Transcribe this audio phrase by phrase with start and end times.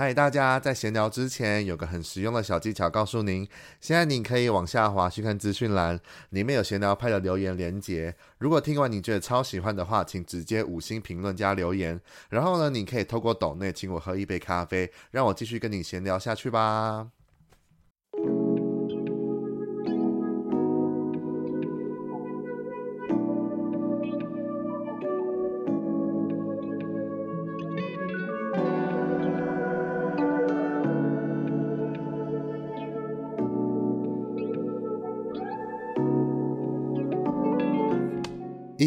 [0.00, 3.46] 嗨，大家在闲聊之前有个很实用的小技巧告诉您，
[3.82, 6.00] 现在你可以往下滑去看资讯栏，
[6.30, 8.16] 里面有闲聊派的留言连接。
[8.38, 12.00] 如果听完你觉得超喜欢的话，请直接五星评论加留言。
[12.30, 17.19] 然后呢，你可以透过抖内请我喝一杯咖啡，让我继续跟你闲聊下去吧。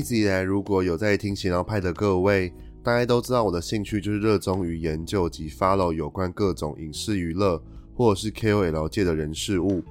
[0.03, 2.53] 一直以来，如果有在听闲聊派的各位，
[2.83, 7.63] 大概都知道我的兴趣就是热衷于研究及 follow 有关各种影视娱乐
[7.95, 9.81] 或者是 KOL 界的人事物。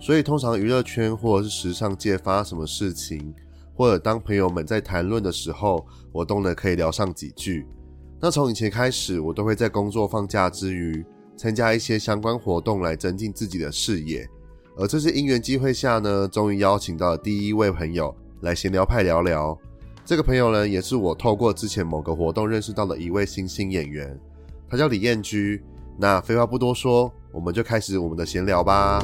[0.00, 3.34] 所以，通常娱乐圈或者是时尚界发什么事情，
[3.74, 7.66] 或者当朋友们在谈论的时候，我都能可以聊上几句。
[8.20, 11.04] 那从以前开始，我都会在工作放假之余，
[11.36, 14.30] 参加一些相关活动来增进自己的视野。
[14.76, 18.16] 而这次因缘机会下呢，终于邀请到了第一位朋友。
[18.42, 19.58] 来闲聊派聊聊，
[20.04, 24.18] 这个朋友呢，也是我透过之前某个活动认识到的一位新兴演员，
[24.68, 25.62] 他叫李彦居。
[25.98, 29.02] 那废话不多说，我们就开始我们的闲聊吧。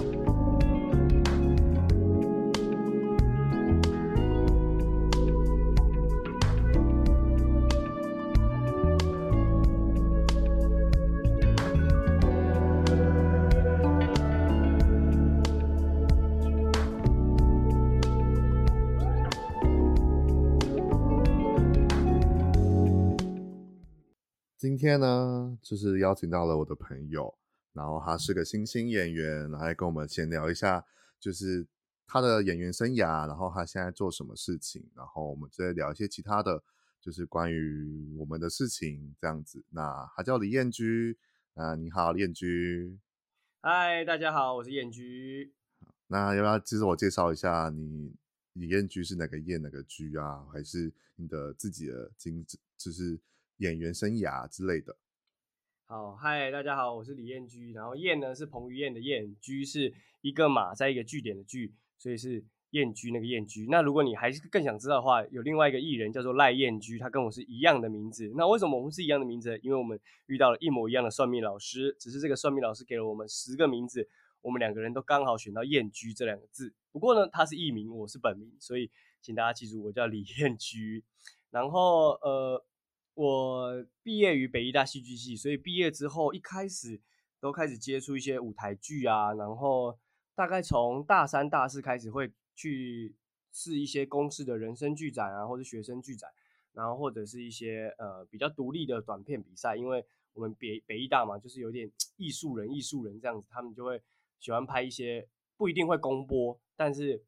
[24.62, 27.36] 今天呢，就是邀请到了我的朋友，
[27.72, 30.86] 然后他是个新兴演员，来跟我们闲聊一下，
[31.18, 31.66] 就是
[32.06, 36.62] 他的演员生涯，然后他现在做什么事情，然后我们再聊一些其他的，
[37.00, 39.64] 就是关于我们的事情这样子。
[39.70, 41.18] 那他叫李彦居，
[41.54, 43.00] 啊，你好，李彦居。
[43.62, 45.52] 嗨，大家好，我是彦居。
[46.06, 48.14] 那要不要自我介绍一下你？
[48.52, 50.46] 李彦居是哪个彦哪个居啊？
[50.52, 52.46] 还是你的自己的经，
[52.76, 53.18] 就是？
[53.62, 54.96] 演员生涯之类的。
[55.84, 57.72] 好，嗨，大家好，我是李彦居。
[57.72, 63.68] 然后彦呢是彭于晏的彦，居是一个马在一个句点的句，所以是彦居那个彦居。
[63.70, 68.32] 那如果你还是更想知道的话，有另外一个艺人叫做赖彦居，他跟我是一样的名字。
[68.34, 69.56] 那为什么我们是一样的名字？
[69.62, 74.08] 因为我们遇到了一模一样的算命老师，只是这个算命老师给了我们十个名字，
[74.40, 76.74] 我们两个人都刚好选到彦居这两个字。
[76.90, 78.90] 不过呢，他是艺名，我是本名，所以
[79.20, 81.04] 请大家记住，我叫李彦居。
[81.52, 82.64] 然后呃。
[83.14, 87.00] 我毕业于北艺大戏剧系，所以毕业之后一开始
[87.40, 89.98] 都开始接触一些舞台剧啊，然后
[90.34, 93.14] 大概从大三、大四开始会去
[93.52, 96.30] 试一些公司的人生剧展啊，或者学生剧展，
[96.72, 104.00] 然后或者是一些呃比较独立的短片比赛，因为我们北北艺大嘛，就是有点艺术人、艺术人这样子，他们就会
[104.40, 107.22] 喜欢拍一些不一定会公播，但是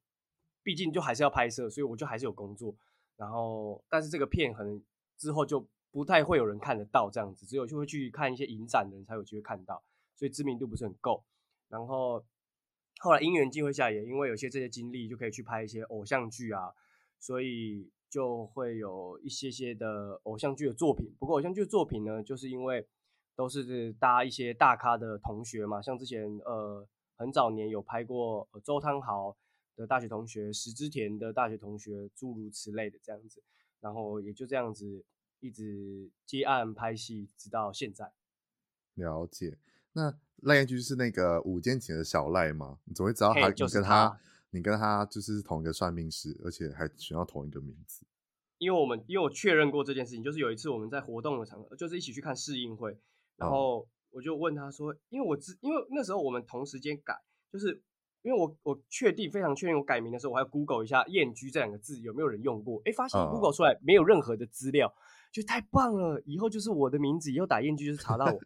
[0.63, 2.75] 毕竟就还是要拍摄，所以我就还是有工作，
[3.17, 4.83] 然后但是这个片可能
[5.17, 5.67] 之后就。
[5.95, 9.81] 不太会有人看得到这样子，只有就会去看一些影展的人才有机会看到，
[10.17, 11.23] 所以知名度不是很够。
[11.69, 12.25] 然后
[12.99, 16.75] 后来因缘际会下，也因为有些这些经历，就可以去拍一些偶像剧啊，
[17.21, 21.15] 所以就会有一些些的偶像剧的作品。
[21.17, 22.85] 不过偶像剧的作品呢，就是因为
[23.37, 29.37] 都是搭一些大咖的同学嘛，像之前呃很早年有拍过周汤豪
[29.77, 33.41] 的大学同学、石之田的大学同学，诸如此类的这样子，
[33.81, 35.05] 然后也就这样子。
[35.41, 38.15] 一直接案拍戏，直到现在。
[38.95, 39.59] 了解。
[39.93, 42.79] 那赖彦居是那个五间情的小赖吗？
[42.85, 43.51] 你怎么会知道他？
[43.51, 44.19] 就是他，
[44.53, 48.07] 你跟他就是同一个算命师，而且还选到同一个名字。
[48.57, 52.99] 因为我们因为我确认过这件事情，就是有一次我们在活动的场合，就是一起去看试映会，
[53.37, 57.21] 然后我就问他说，因为我知，因为那时候我们同时间改，
[57.53, 57.83] 就是。
[58.25, 62.81] 因为我我确定非常确定，我改名的时候，我还要 Google 一下“燕居”这两个字有没有人用过？
[62.87, 64.91] 哎，发现 Google 出来没有任何的资料，
[65.31, 66.19] 就太棒了！
[66.25, 68.41] 以后就是我的名字，以后打“燕居”就是查到我。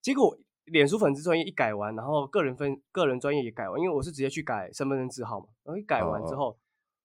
[0.00, 5.46] 结果脸书粉丝专业一改完，然后个人分个人专业也改完，因为我是直接去改身份证字号嘛。
[5.64, 6.56] 然后一改完之后，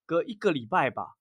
[0.06, 1.15] 隔一个礼拜吧，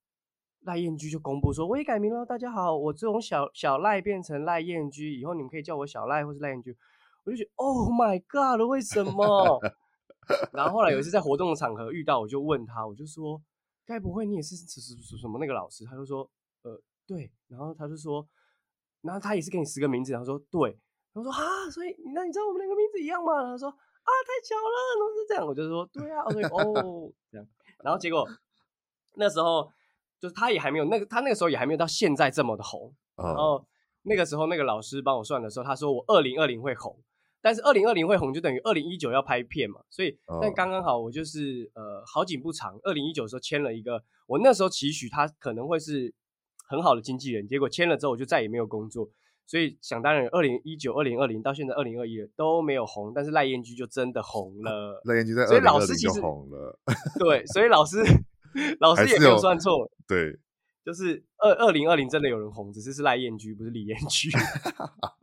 [0.60, 6.76] 赖彦居就公布说我也改名了，大家好，我从小小赖变成赖彦居，以后你们可以叫我小赖或是赖彦居。
[7.24, 9.58] 我就觉得 Oh my God，为什么？
[10.52, 13.42] 然后后来有一次在活动的场合遇到，我就问他，我就说，
[13.84, 15.84] 该不会你也是什什什么那个老师？
[15.84, 16.28] 他就说，
[16.62, 17.32] 呃，对。
[17.48, 18.26] 然后他就说，
[19.02, 20.12] 然后他也是给你十个名字。
[20.12, 20.78] 然后说，对。
[21.12, 23.42] 他说啊，所以那你知道我们两个名字一样吗？
[23.42, 25.46] 他说啊，太巧了，都是这样。
[25.46, 26.24] 我就说，对啊。
[26.30, 27.46] 所以哦，这样。
[27.82, 28.26] 然后结果
[29.16, 29.70] 那时候
[30.20, 32.94] 就是他也还没有那个，他那个时候也还没有到现在这么的红。
[33.16, 33.66] 然后
[34.02, 36.98] 那个时候那个老师帮我算的时候，他说我二零二零会红，
[37.42, 46.14] 但是二零二零会红就等于二零一九要拍片嘛，所以但刚刚好我就是呃好景不长，二零一九的时候签了一个，我那时候期许他可能会是
[46.68, 49.10] 很好的经纪人，结果签了之后我就再也没有工作。
[49.44, 55.02] 所以想当然，二零一九、二零二零到现在二零二一都没有红，但是赖燕居就真的红了。
[55.04, 56.78] 赖燕居在二零二零就红了。
[57.18, 57.98] 对，所以老师
[58.78, 59.90] 老师也没有算错。
[60.06, 60.38] 对，
[60.84, 64.30] 就是二二零二零真的有人红，只是是赖燕居，不是李燕居。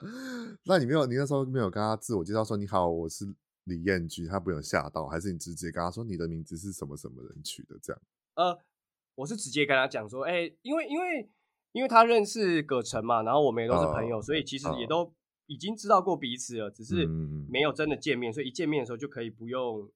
[0.64, 3.24] 那你没有，你那时候没有跟他自我介绍说你好，我是
[3.64, 8.02] 李彦居，他不有吓到，还是你直接跟他说你的名字是什么什么人取的这样？
[8.34, 8.58] 呃，
[9.14, 11.30] 我是直接跟他讲说，哎、欸，因为因为。
[11.74, 15.12] 因为他认识葛城嘛，然后我们也都是朋友，uh, 所以其实也都
[15.46, 17.04] 已经知道过彼此了，uh, 只是
[17.48, 19.90] 没有真的见面，所以一见面的时候就可以不用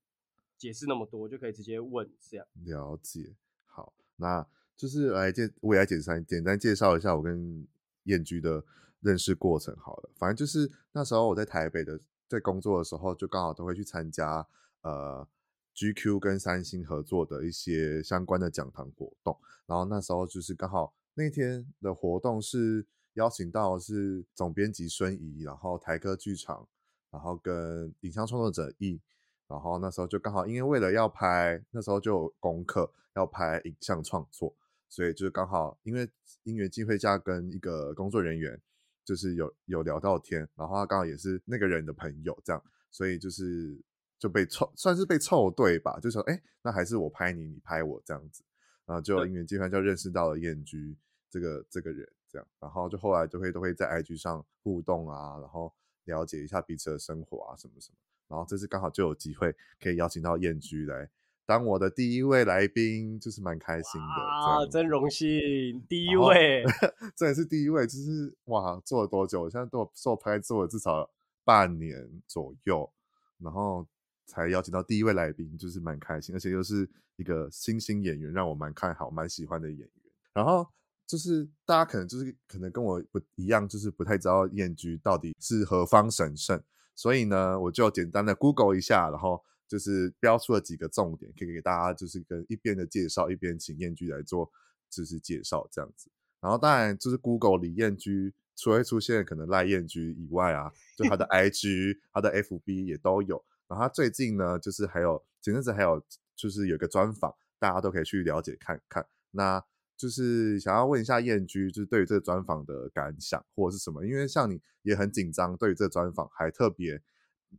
[0.56, 2.44] 解释那么多，就可以直接问这样。
[2.64, 3.32] 了解，
[3.64, 4.44] 好，那
[4.76, 7.64] 就是来介，我也来简单简单介绍一下我跟
[8.02, 8.64] 彦居的
[9.00, 10.10] 认识过程好了。
[10.16, 14.46] 反正就是那时候我在台北的在工作的时候，就刚好都会去参加
[14.82, 15.26] 呃
[15.74, 20.94] GQ 跟三星合作的一些相关的讲堂活动，然后那时候就是刚好。
[21.14, 26.68] 那天的活动是邀请到是总编辑孙怡，然后台歌剧场，
[27.10, 29.00] 然后跟影像创作者 E，
[29.48, 34.54] 然后那时候就刚好因为为了要拍，那时候就有功课要拍影像创作，
[34.88, 36.08] 所以就是刚好因为
[36.44, 38.60] 因缘际会下跟一个工作人员
[39.08, 43.82] 就是有有聊到天，然后他刚好也是那个人的朋友，这样，所以就是
[44.18, 48.44] 就被凑算是被凑对吧，就说哎，那还是我拍你，你拍我这样子，
[48.84, 50.94] 然后就因缘际会就认识到了彦居。
[51.30, 57.96] 这个这个人这样，然后就后来就会都会在 IG 上互动啊，然后了解一下彼此的生活啊什么什么，
[58.28, 61.08] 然后这次刚好就有机会可以邀请到彦居来
[61.48, 66.62] 当我的第一位来宾，就是蛮开心的啊，真荣幸，第一位，
[67.16, 69.40] 这也是第一位，就是哇，做了多久？
[69.40, 71.08] 我现在都做拍做了至少
[71.44, 72.92] 半年左右，
[73.38, 73.86] 然后
[74.26, 76.86] 才邀请到第一位来宾，就是蛮开心，而且又是
[77.16, 79.90] 一个新兴演员，让我蛮看好、蛮喜欢的演员，
[80.34, 80.66] 然后。
[81.06, 86.62] 就是大家可能就是可能跟我不一样，就是不太知道燕居到底是何方神圣，
[86.94, 94.50] 所以呢，我就简单的 Google 一下，然后就是标出了几个重点，可以给大家就是跟一边的介绍，一边请彦居来做
[94.88, 96.10] 就是介绍这样子。
[96.40, 103.44] 然后当然就是 Google 李彦居，除了出现可能赖彦居以外啊，就他的 IG、他的 FB 也都有。
[103.66, 106.02] 然后他最近呢，就是还有前阵子还有
[106.34, 109.06] 就是有个专访，大家都可以去了解看看。
[109.32, 109.62] 那
[109.96, 114.06] 就是想要问一下彦居，就是对于这个专访的感想或者是什么？
[114.06, 117.02] 因为像你也很紧张，对于这个专访还特别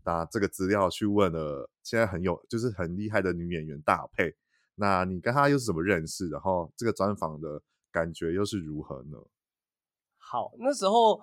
[0.04, 4.36] 拿这个资料去问了现在很有就是很厉害的女演员大佩，
[4.76, 6.30] 那你跟她又是怎么认识？
[6.30, 9.18] 然后这个专访的感觉又是如何呢？
[10.18, 11.22] 好，那时候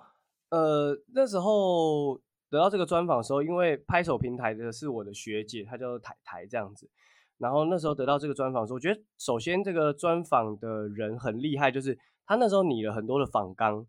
[0.49, 6.89] 呃那时候得到这个专访的时候，因为拍手平台的是我的学姐，她叫台台这样子。
[7.37, 13.85] 然后那时候得到这个专访的时候，我觉得首先这个专访的人很厉害，就是他那时候拟了很多的访纲，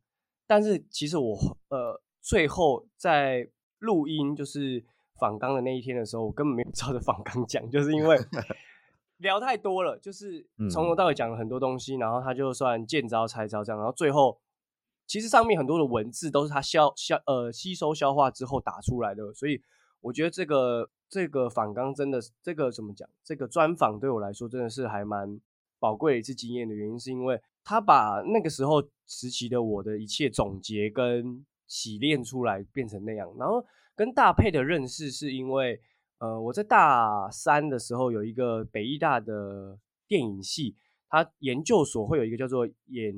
[0.46, 1.34] 但是其实我
[1.70, 3.48] 呃最后在
[3.78, 4.84] 录音就是
[5.18, 8.18] 访纲的那一天的时候，我根本没有照着访纲讲，就是因为
[9.18, 14.38] 聊太多了，就是从头到尾讲了很多东西，然后他就算见招拆招这样，然后最后
[15.06, 19.60] 其实上面很多的文字都是他消消呃吸收消化之后打出来的，所以
[20.00, 20.90] 我觉得这个。
[21.10, 23.08] 这个访纲真的，这个怎么讲？
[23.24, 25.40] 这个专访对我来说真的是还蛮
[25.78, 33.32] 宝贵的一次经验的原因，是因为他把那个时候时期的我的一切总结跟洗练出来，变成那样。
[33.38, 35.80] 然后跟大配的认识，是因为
[36.18, 40.74] 呃，我在大三的时候有一个北艺大的电影系，
[41.08, 43.14] 他研究所会有一个叫做演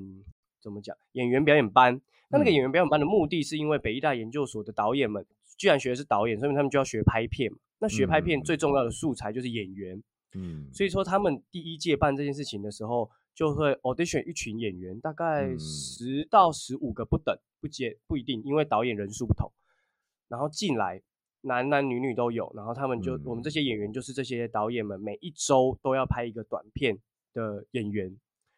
[0.60, 1.98] 怎么讲演员表演班。
[2.28, 5.24] 那那个演员表演班的目的是因为北艺大研究所的导演们
[5.56, 7.58] 居然学的是导演，所以他们就要学拍片嘛。
[7.80, 10.02] 那学拍片最重要的素材就是演员，
[10.34, 19.50] 嗯，所以说他们第一届办这件事情的时候，就会 audition 一群演员，大概十到十五个不等，不接不一定，因为导演人数不同，
[20.28, 21.02] 然后进来
[21.42, 26.98] 男男女女都有，然后他们就我们这些演员就是这些导演们每一周都要拍一个短片
[27.32, 28.14] 的演员，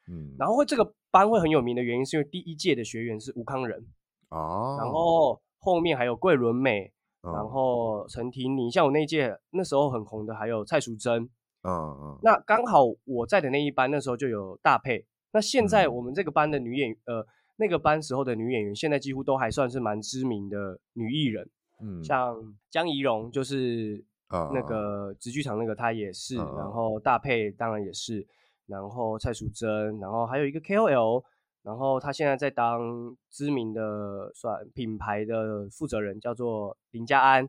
[0.09, 3.87] 嗯，然后会这个班会很有名的原因是因为第一届的学员是吴康仁，
[4.31, 6.93] 哦，然后后面还有桂纶镁。
[7.25, 11.31] 然后陈婷妮，像我那一届那时候很红的，还有蔡淑臻。
[11.63, 12.19] 嗯嗯。
[12.23, 15.07] 那刚好我在的那一班那时候就有大佩。
[15.33, 17.27] 那现在我们这个班的女演员，呃，
[17.57, 21.49] 那个班时候的女演员，现在几乎都还算是蛮知名的女艺人。
[21.81, 22.03] 嗯。
[22.05, 22.37] 像
[22.71, 28.27] 江怡蓉就是那个直剧场那个她也是，然后大佩当然也是，
[28.67, 31.23] 然后蔡淑臻，然后还有一个 KOL
[31.63, 37.45] 然后她现在在当知名的算品牌的负责人，叫做林家安，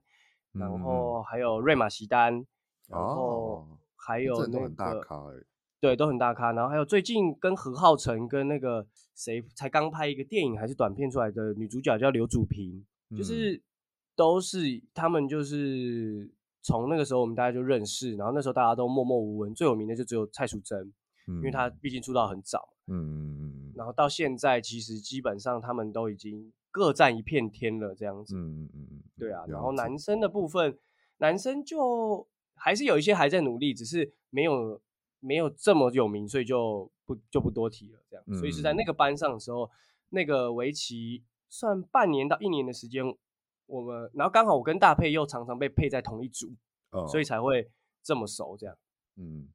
[0.53, 2.45] 嗯、然后还有瑞玛席丹，嗯、
[2.89, 3.65] 然后
[4.05, 5.45] 还有那个、很大咖、欸、
[5.79, 6.51] 对，都很大咖。
[6.51, 13.61] 然后还有最近跟何浩晨跟那个谁才刚拍一个电影还是短片出来的女主角叫刘祖平，嗯、就是
[14.15, 16.29] 都是他们就是
[16.61, 20.79] 从那个时候我们大家就认识，然后那时候大家都默默无闻，最有名的就只有蔡淑臻，
[21.27, 22.69] 嗯、因为她毕竟出道很早。
[22.87, 28.35] 嗯，然后到现在，其实基本上他们都已经各占一片天了，这样子。
[28.35, 29.45] 嗯嗯嗯，对啊。
[29.47, 30.77] 然后男生的部分，
[31.19, 32.27] 男生就
[32.63, 34.81] 还是有一些还在努力，只是没有
[35.19, 37.99] 没有这么有名，所以就不就不多提了。
[38.09, 39.69] 这样，所以是在那个班上的时候，
[40.09, 43.03] 那个围棋算半年到一年的时间，
[43.65, 46.55] 我们然后刚好我跟大佩又常常被配在同一组，
[47.09, 47.69] 所以才会
[48.01, 48.55] 这么熟。
[48.57, 48.77] 这样，
[49.17, 49.49] 嗯，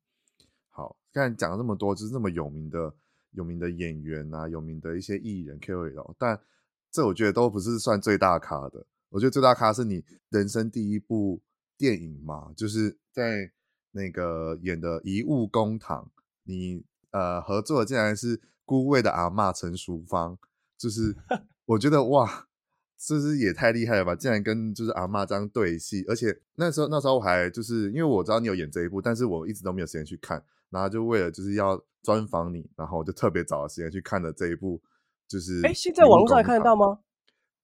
[0.69, 2.95] 好，刚才讲了这么多，就是这么有名的。
[3.33, 6.41] 有名的演员啊，有名的一些艺人 KOL，但
[6.91, 8.87] 这我觉得都不是算最大咖的。
[9.11, 11.39] 我觉得最大咖是你人生第一部
[11.79, 13.53] 电影嘛，就是在
[13.93, 16.05] 那个演的《遗物公堂》，
[16.43, 20.37] 你呃合作的竟然是孤味的阿嬷陈淑芳，
[20.77, 21.17] 就是
[21.65, 22.49] 我觉得哇，
[22.99, 24.15] 这是也太厉害了吧！
[24.15, 30.45] 竟然跟就是阿嬷这样对戏，而且那时候那时候我还就是因为我知道你有演这一部，但是我一直都没有时间去看。
[30.71, 34.83] 然后就为了就是要专访你，然后我就特别找了时间去看了这一部，
[35.27, 36.99] 就是哎，现在网络上还看得到吗？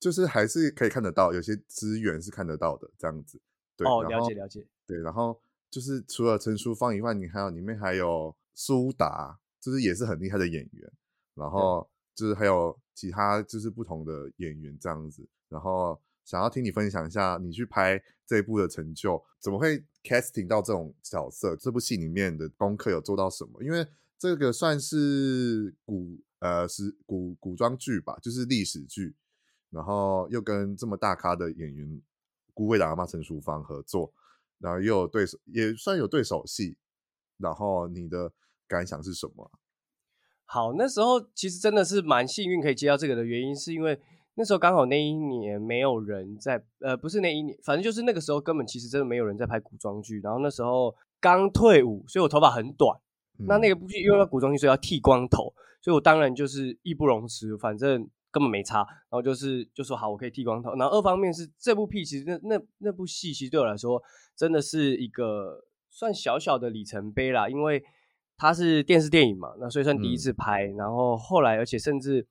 [0.00, 3.38] 就是还是可以看得到，有些资源是看得到的，这样子。
[3.76, 4.66] 对，哦，了解了解。
[4.86, 5.40] 对，然后
[5.70, 10.92] 就是除了陈淑芳以外，你还有里面还有苏打，就是也是很厉害的演员，
[11.34, 16.00] 然后就是还有其他就是不同的演员这样子，然后。
[16.24, 21.54] 想要听你分享一下你去拍这一部的成就，怎么会 casting 到这种角色？
[21.54, 23.62] 这部戏里面的功课有做到什么？
[23.62, 23.86] 因为
[24.18, 29.14] 这个算是古呃是古古装剧吧，就是历史剧，
[29.68, 32.00] 然后又跟这么大咖的演员
[32.54, 34.12] 孤味的阿嬷陈淑芳合作，
[34.58, 36.78] 然后又有对手，也算有对手戏，
[37.36, 38.32] 然后你的
[38.66, 39.50] 感想是什么？
[40.46, 44.00] 好，那时候其实真的是蛮幸运可以接到这个的原因，是因为。
[44.36, 50.20] 那时候刚好那一年没有人在，呃，不是那一年，反正就是那个时候根本其实真的没有人在拍古装剧。
[50.24, 52.98] 然后那时候刚退伍，所以我头发很短。
[53.38, 58.78] 嗯、那那个部剧因为要古装剧，所以要剃光头，所以我当然就是义不容辞，反正根本没差。
[58.78, 60.74] 然后就是就说好，我可以剃光头。
[60.74, 64.02] 然后二方面是这部戏，其实那那那部戏其实对我来说
[64.36, 67.82] 真的是一个算小小的里程碑啦，因为
[68.36, 70.66] 它是电视电影嘛，那所以算第一次拍。
[70.66, 72.26] 嗯、然后后来而且甚至。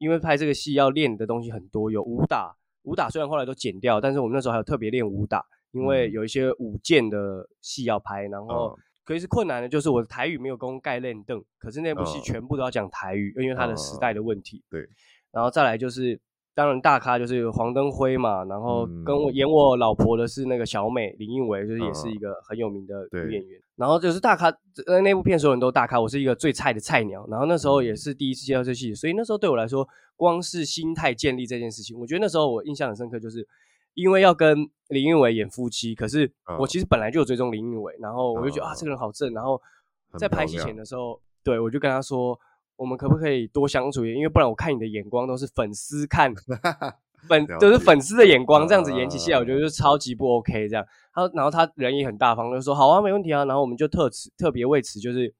[0.00, 14.64] 因为拍这个戏要练的东西很多，有武打，武打虽然后来都剪掉，但是我们那时候还有特别练武打，因为有一些舞剑的戏要拍，然后可以是困难的，就是我的台语没有功盖练邓，可是那部戏全部都要讲台语，因为它的时代的问题。
[14.70, 14.88] 对，
[15.32, 16.20] 然后再来就是。
[16.52, 23.58] 当然大咖就是黄登辉嘛，然后跟我演我老婆的是那个小美林映维，就是也是一个很有名的女演员。
[23.58, 24.52] 嗯、然后就是大咖，
[24.86, 27.24] 呃，那部片所有人都大咖，我是一个最菜的菜鸟。
[27.30, 33.46] 然后那时候也是第一次接到这戏，所以那时候对我来说，光是心态建立这件事情，我觉得那时候我印象很深刻，就是
[33.94, 39.32] 因为要跟林映垉演夫妻，可是我其实本来就有追踪林映垉，然后我就觉得啊，这个人好正。
[39.32, 39.58] 然后
[40.18, 42.38] 在拍戏前的时候，对我就跟他说。
[42.80, 44.16] 我们可不可以多相处一点？
[44.16, 46.32] 因为不然我看你的眼光都是粉丝看
[47.28, 50.66] 粉，都是粉丝的眼光，这样子演起戏来，我觉得就超级不 OK。
[50.66, 50.82] 这样，
[51.12, 53.44] 他然后他人也很大方，就说好啊，没问题啊。
[53.44, 55.34] 然后我们就特此特别为此就是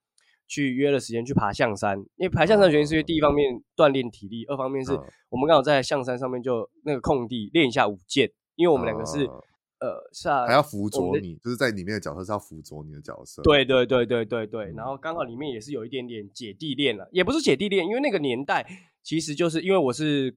[0.47, 4.93] 去约了时间去爬象山，因为爬象山的原因是因为第一方面锻炼体力，二方面是
[5.31, 9.27] 我们刚好在象山上面就那个空地练一下舞剑，因为我们两个是。
[9.81, 13.41] 呃，是啊，还要辅佐你，就是在里面的角色是要辅佐你的角色。
[13.41, 18.67] 对对对对对对，嗯、然后刚好里面也是有一点点姐弟恋了，也不是姐弟恋，因为那个年代
[19.03, 20.37] 其实就是因为我是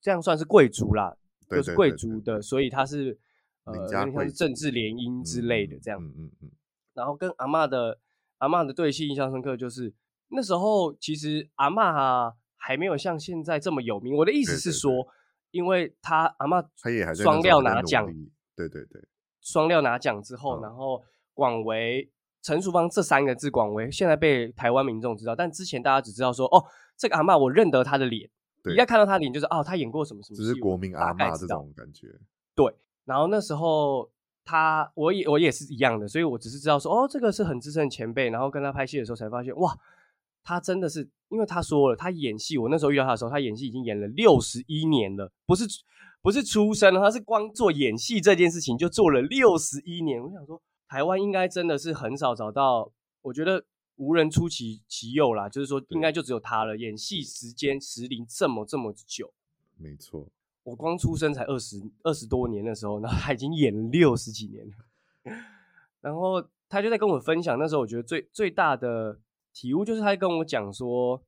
[0.00, 1.16] 这样算是贵族啦，
[1.48, 3.18] 对对对对就是贵族的，所以他是
[3.64, 6.00] 呃，像是政治联姻之类的这样。
[6.00, 6.50] 嗯嗯嗯。
[6.94, 7.98] 然后跟阿嬷的
[8.38, 9.92] 阿嬷的对戏印象深刻，就是
[10.28, 14.14] 那时候其实阿嬷哈还没有像现在这么有名。
[14.14, 15.08] 我的意思是说，
[15.50, 16.64] 因为他阿嬷
[17.16, 18.06] 双料拿奖。
[18.56, 19.00] 对对对，
[19.40, 21.02] 双料拿奖之后，嗯、然后
[21.34, 22.10] 广为
[22.42, 26.64] 陈淑芳这三个字广为现在被台湾民众知道，但之前大家只知道说哦，
[26.96, 28.30] 这个阿嬷我认得她的脸，
[28.62, 32.08] 对一看到她的脸就是哦，她演过什么什么，只是国民阿嬷这种感觉。
[32.54, 32.72] 对，
[33.04, 34.10] 然后那时候
[34.44, 39.76] 他我也我也是一样的，所以我只是知道说哦，这个是很资深的前辈，然后跟他拍戏的时候才发现哇，
[40.42, 45.64] 他真的是，因为他说了，他演戏，我那时候遇到他的时候，他演戏已经演了六十一年了，不是。
[46.26, 50.20] 不是出身，他是光做演戏这件事情就做了六十一年。
[50.20, 52.90] 我想说，台湾应该真的是很少找到，
[53.22, 53.64] 我觉得
[53.94, 56.76] 无人出其其右啦，就是说应该就只有他了。
[56.76, 59.32] 演戏时间时龄这么这么久，
[59.76, 60.26] 没错。
[60.64, 65.32] 我光出生才二十二十多年的时候，然后他已经演了六十几年了。
[66.02, 69.20] 然后他就在跟我分享，那时候我觉得最最大的
[69.54, 71.22] 体悟就是他跟我讲说，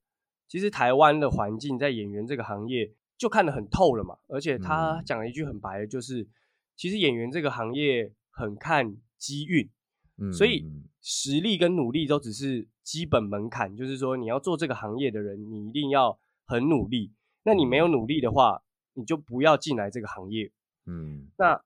[0.49, 4.17] 其实台湾的环境在演员这个行业就看得很透了嘛。
[4.29, 6.29] 而且他讲了一句很白的，就是、嗯、
[6.77, 9.69] 其实演员这个行业很看机运，
[10.17, 10.65] 嗯，所以
[11.03, 13.77] 实力跟努力都只是基本门槛。
[13.77, 17.13] 就是说你要做这个行业的人，你一定要很努力。
[17.45, 20.53] 那你没有努力的话，你就不要进来这个行业，
[20.87, 21.59] 嗯，那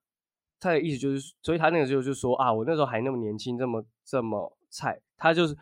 [0.60, 5.56] 他的意思就是，所以他那个时候就说啊，我那时候还那么年轻，这么这么菜，他就是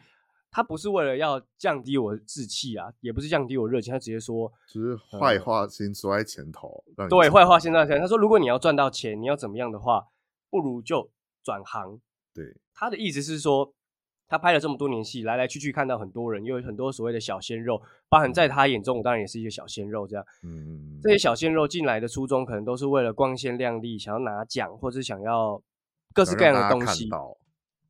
[0.50, 8.02] 他不是为了要降低我的志气啊，也不是降低我热情，他直接说，只是坏话先说在前头，嗯、对，坏话先说在前头。
[8.02, 10.08] 他说，如果你要赚到钱，你要怎么样的话，
[10.50, 11.10] 不如就
[11.42, 12.00] 转行。
[12.34, 13.72] 对，他的意思是说。
[14.32, 20.06] 他拍了这么多年戏，来来去去看到很多人，又有很多所谓的小鲜肉，包含在他眼中，我当然也是一个小鲜肉。
[20.06, 25.60] 这样，嗯，这些小鲜肉进来的初衷，可能都是为了光鲜亮丽，想要拿奖，或者想要
[26.14, 27.10] 各式各样的东西。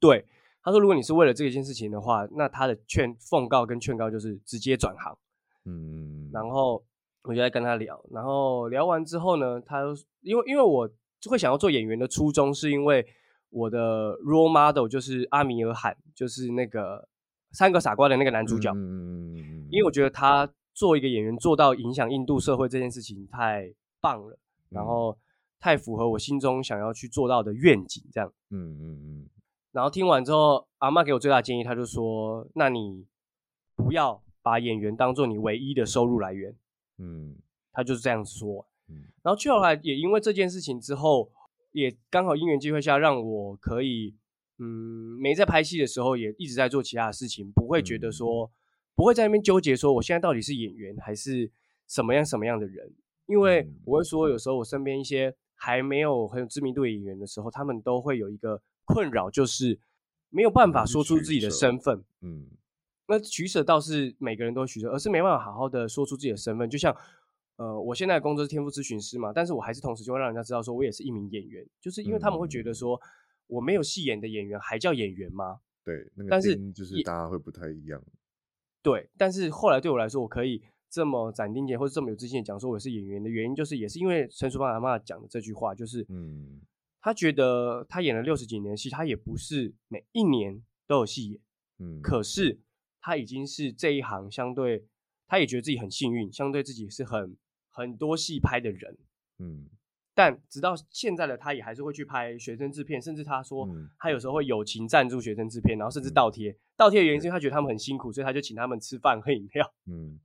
[0.01, 0.25] 对，
[0.63, 5.17] 他说，如果你是为了这件事情的话，那他的劝奉告跟劝告就是直接转行。
[5.65, 6.85] 嗯，然后
[7.23, 9.83] 我就在跟他聊，然后聊完之后呢，他
[10.23, 10.89] 因为因为我
[11.29, 13.07] 会想要做演员的初衷，是因为。
[13.53, 17.09] 我的 role model 就是阿米尔汗，就是那个
[17.51, 18.73] 三个傻瓜的那个男主角。
[18.77, 24.39] 嗯，因为我觉得他做一个演员做到影响印度社会这件事情太棒了，
[24.69, 25.19] 然后
[25.59, 28.33] 太符合我心中想要去做到的愿景，这样。
[28.51, 29.29] 嗯嗯嗯。
[29.73, 33.07] 然后听完之后，阿嬷给我最大的建议，他就说：“那你
[33.75, 36.55] 不要把演员当做你唯一的收入来源。”
[36.99, 37.37] 嗯，
[37.73, 38.67] 他就是这样说。
[38.89, 41.31] 嗯，然后去后来也因为这件事情之后。
[41.73, 44.17] 也刚好因缘机会下，让我可以，
[44.59, 48.51] 嗯，没在拍戏的时候，也一直在做其他的事情，不会觉得说，嗯、
[48.97, 51.49] 不会在那边纠结说，我现在到底是演员还是
[51.87, 52.93] 什么样什么样的人？
[53.27, 58.61] 因为我会说，有时候我身边一些还没有很有知名度的演员的时候，他们都会有一个
[58.93, 59.79] 困扰，就是
[60.29, 62.03] 没有办法说出自己的身份。
[62.21, 62.47] 嗯，
[63.09, 66.97] 那取舍倒是每个人都取舍，而是没办法好好的说出自己的身份，就像。
[67.57, 72.99] 呃，我现在的工作是天赋咨询师嘛，但是我还是同时就会让人家知道说我也是一名演员，就是因为他们会觉得说
[73.49, 75.61] 我没有戏演的演员还叫演员吗？
[75.85, 78.03] 对，那个但是就是大家会不太一样。
[78.81, 86.63] 对，但是后来对我来说，我可以这么斩钉截铁或者这么有自信的讲说我是演员的原因，就是也是因为陈淑芳阿妈讲的这句话，就是嗯，
[87.01, 91.41] 他觉得他演了六十几年的戏，他也不是每一年都有戏演，
[91.79, 92.61] 嗯，可是
[93.01, 94.87] 他已经是这一行相对，
[95.27, 97.37] 他也觉得自己很幸运，相对自己是很。
[97.73, 98.99] 很多戏拍的人，
[99.39, 99.71] 嗯，
[100.13, 106.55] 但直到现在的他也还是会去拍学生制片，甚至他说他有时候会友情赞助学生制片，然后甚至倒贴。
[106.77, 109.73] 倒贴的原因是因为他觉得他们很辛苦，所以他就请他们吃饭喝饮料。
[109.87, 110.19] 嗯，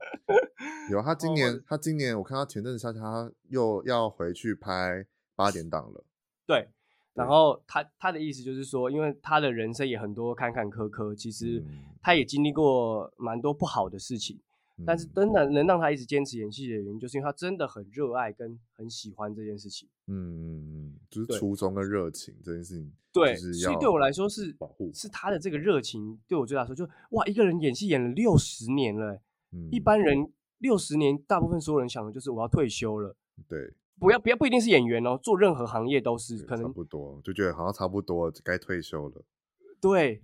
[0.90, 6.04] 有他 今年，他今年我看他前阵子下他又要回去拍八点档了。
[6.46, 6.68] 对，
[7.14, 11.64] 然后他他的意思就是说，因为他的人生也很多坎坎坷坷，其实
[12.00, 14.40] 他也经历过蛮多不好的事情。
[14.84, 19.88] 但是真的能让他一直坚持演戏的原因，就是因为他真的很热爱跟很喜欢这件事情。
[20.06, 22.92] 嗯嗯嗯，就是初衷跟热情这件事情。
[23.10, 29.18] 对，所以对我来说是保护，是他的这个热情对我最大说，就哇，一个人演戏演了六十年了，
[29.52, 33.16] 嗯，一般人六十年，大部分所有人想的就是我要退休了。
[33.48, 39.24] 对，不要不要不一定是演员哦，做任何行业都是可能差不多，就觉得好像差不多该退休了。
[39.80, 40.22] 对。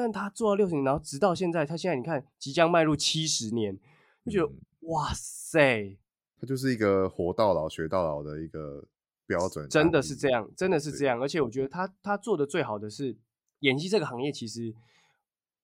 [0.00, 3.76] 但他做到六十年，然后直到现在，他现在你看即将迈入七十年，
[4.24, 5.98] 就觉得、嗯、哇塞，
[6.40, 8.86] 他就是一个活到老学到老的一个
[9.26, 11.20] 标准，真的是这样，真的是这样。
[11.20, 13.16] 而且我觉得他他做的最好的是
[13.58, 14.72] 演戏这个行业，其实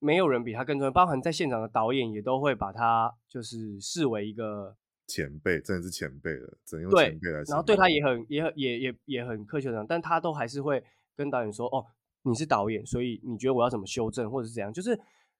[0.00, 4.74] 没有人比他更专业，包含在现场的导演也都会把他就是视为一个
[5.06, 7.42] 前辈，真的是前辈了，只能用前辈来。
[7.42, 10.84] 然后对他也很也很也也也很客气的，但他都还是会
[11.16, 11.86] 跟导演说哦。
[12.26, 14.72] 你是导演，所以你觉得我要怎么修正，或者是怎样？
[14.72, 14.98] 就是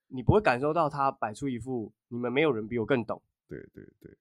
[0.09, 4.15] 你不会感受到他摆出一副你们没有人比我更懂，对对对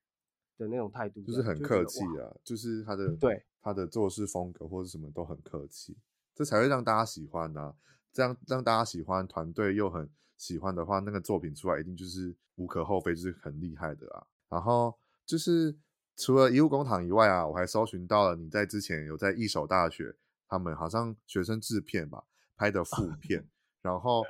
[0.56, 5.94] 的那种态度，就是很客气啊，就是他的对他的做事风格或者什么都很客气，
[6.34, 7.74] 这才会让大家喜欢啊。
[8.10, 14.26] 这样让大家喜欢，团队又很喜欢的话，那个作品出来一定就是无可厚非，就是很厉害的啊。
[14.48, 15.76] 然后就是
[16.16, 20.14] 除了医务工厂以外啊，我还搜寻到了你在之前有在一手大学，
[20.48, 22.24] 他们好像学生制片吧。
[22.56, 23.44] 拍的 副片，
[23.82, 24.22] 然后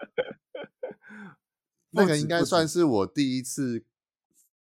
[1.92, 3.84] 那个应该算是我第一次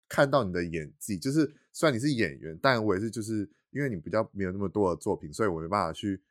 [0.08, 1.18] 看到你的演技。
[1.18, 6.22] 就是虽然你是演员，但我也是就是因为你比较没有那么多的作品，所以我没办法去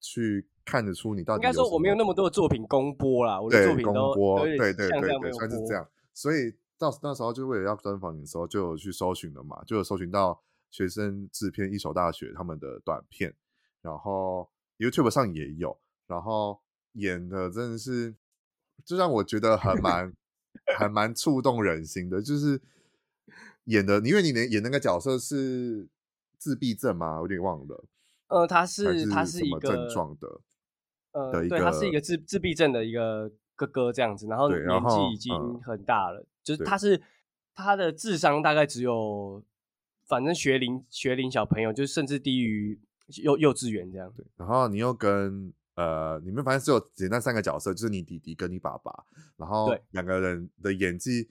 [0.00, 1.42] 去看得出你到底。
[1.44, 5.88] 应该说我没有那么多的作品公播啦，我的作品都公播，对对对对，对，算是这样。
[6.12, 10.42] 所以到那时候就为了要专访你的时候，就有去搜寻了嘛，就有搜寻到
[10.72, 13.32] 学生制片一所大学他们的短片，
[13.80, 16.60] 然后 YouTube 上也有，然后
[16.94, 18.16] 演的真的是，
[18.84, 20.12] 就让我觉得还蛮
[20.76, 22.60] 还蛮触动人心的，就是
[23.66, 25.88] 演的，因为你演那个角色是
[26.36, 27.18] 自闭症吗？
[27.20, 27.84] 有点忘了。
[28.26, 30.40] 呃，他是他是一个症状的，
[31.12, 37.02] 呃，对，他是一个自自闭症的一个哥哥这样子，然后年纪已经很大了，就是他是
[37.54, 39.42] 他的智商大概只有，
[40.06, 42.80] 反正学龄学龄小朋友，就是甚至低于
[43.22, 44.12] 幼幼稚园这样。
[44.14, 49.04] 对，然后你又跟呃，你们反正只有简单三个角色，就是你弟弟跟你爸爸，
[49.36, 51.30] 然后两个人的演技，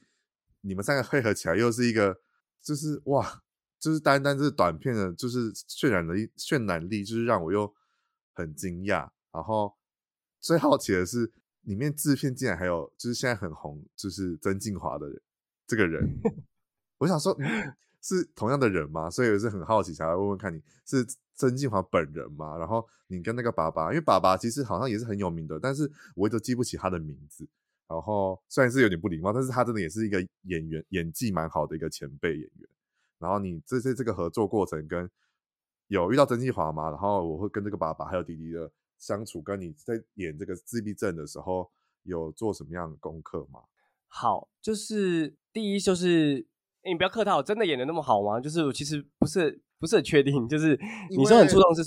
[0.62, 2.20] 你们三个 配合起来又是一个，
[2.62, 3.44] 就是哇。
[3.82, 7.74] 就是单单是短片的，就是渲染的渲染力，就是让我又
[8.32, 9.10] 很惊讶。
[9.32, 9.76] 然后
[10.40, 15.22] 最好奇的是，里面制片竟然还有，就是现在很红，就是曾静华的人
[15.68, 16.20] 这个人。
[17.00, 19.10] 我想说，嗯，是同样的人吗？
[19.10, 22.58] 所以我是很好奇，想要问问看你是曾静华本人吗？
[22.58, 27.48] 然后你跟那个爸爸，因为爸爸其实好像也是很有名的，但是我一直记不起他的名字。
[27.88, 32.70] 然后虽然是有点不礼貌，但是他真的也是一个演员，演技蛮好的一个前辈演员。
[33.20, 35.10] 然后你这这这个合作过程跟
[35.88, 36.90] 有遇到曾静华吗？
[36.90, 38.72] 然后我会跟这个爸爸还有弟弟的
[39.02, 41.72] 相处，跟你在演这个自闭症的时候
[42.04, 43.62] 有做什么样的功课吗？
[44.08, 46.46] 好，就是第一就是
[46.86, 48.40] 你不要客套，真的演的那么好吗？
[48.40, 51.82] 就是我其实不是不是很确定，就是 你说很触动是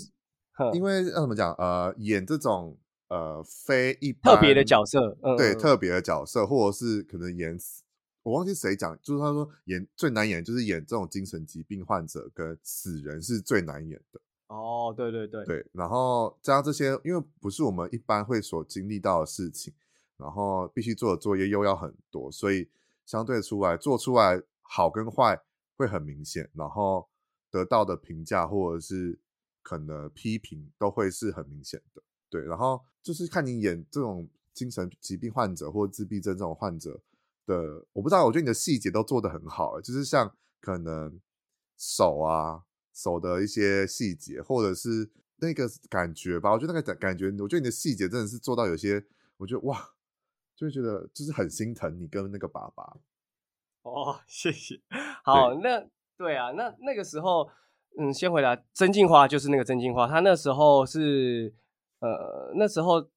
[0.75, 1.53] 因为要怎么讲？
[1.55, 2.77] 呃，演这种
[3.09, 7.57] 呃非一般特别的角色，嗯、对特别的角色，或者是可能演。
[8.23, 14.19] 我忘记谁讲，就是他说演最难演就是演这种精神疾病患者跟死人是最难演的。
[14.49, 15.67] 哦，对对对，对。
[15.73, 19.73] 然后加上这些，因为不是我们一般会所经历到的事情，
[20.17, 22.69] 然后必须做的作业又要很多，所以
[23.07, 25.41] 相对出来做出来好跟坏
[25.77, 27.09] 会很明显，然后
[27.51, 29.19] 得到的评价或者是
[29.63, 32.03] 可能批评都会是很明显的。
[32.29, 37.01] 对，然后就是看你演这种精神疾病患者或自闭症这种患者。
[37.47, 41.21] 的我不知道，我觉得你的细节都做得很好，就是像可能
[41.77, 42.63] 手啊
[42.95, 46.53] 手的一些细节，或者是那个感觉吧。
[46.53, 49.05] 我觉得那个感感觉，我觉得你的细节真的是做到有些，
[49.37, 49.77] 我觉得哇，
[50.57, 52.97] 就会觉得就是很心疼你跟那个爸爸。
[53.83, 54.81] 哦， 谢谢。
[55.25, 57.51] 好，对那对啊，那那个时候，
[57.99, 61.53] 嗯，先回答曾静华，就是那个曾静华，他那时候是
[61.99, 63.11] 呃那时候。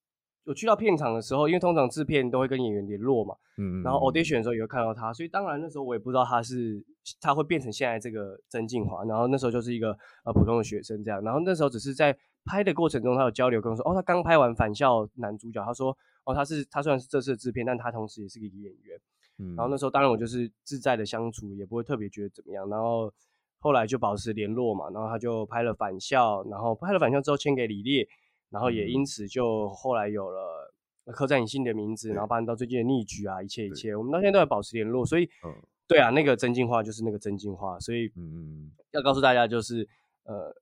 [0.48, 6.82] 我去到片场的时候，因为通常制片都会跟演员联络嘛，嗯，然后 audition 的时候也会看到他，所以当然那时候我也不知道他是
[7.20, 9.92] 他会变成现在这个曾敬驊，然后那时候就是一个
[10.24, 18.98] 呃普通的学生这样，然后那时候只是在拍的过程中，他有交流跟我说，哦，他刚拍完《返校》男主角，他说，哦，他是他虽然是这次的制片，但他同时也是个演员，
[19.40, 23.12] 嗯，然后那时候当然我就是自在的相处，也不会特别觉得怎么样，然后
[23.60, 28.08] 后来就保持联络嘛，然后他就拍了《返校》，然后拍了《返校》之后签给李烈。
[28.50, 30.74] 然后也因此就后来有了
[31.14, 35.06] 刻在你心底的名字，然后发展到最近的逆局啊，一切一切，我们到现在都在保持联络。
[35.06, 35.54] 所以，嗯、
[35.88, 37.80] 对啊，那个真进化就是那个真进化。
[37.80, 39.88] 所以，嗯，要告诉大家就是，
[40.26, 40.54] 呃，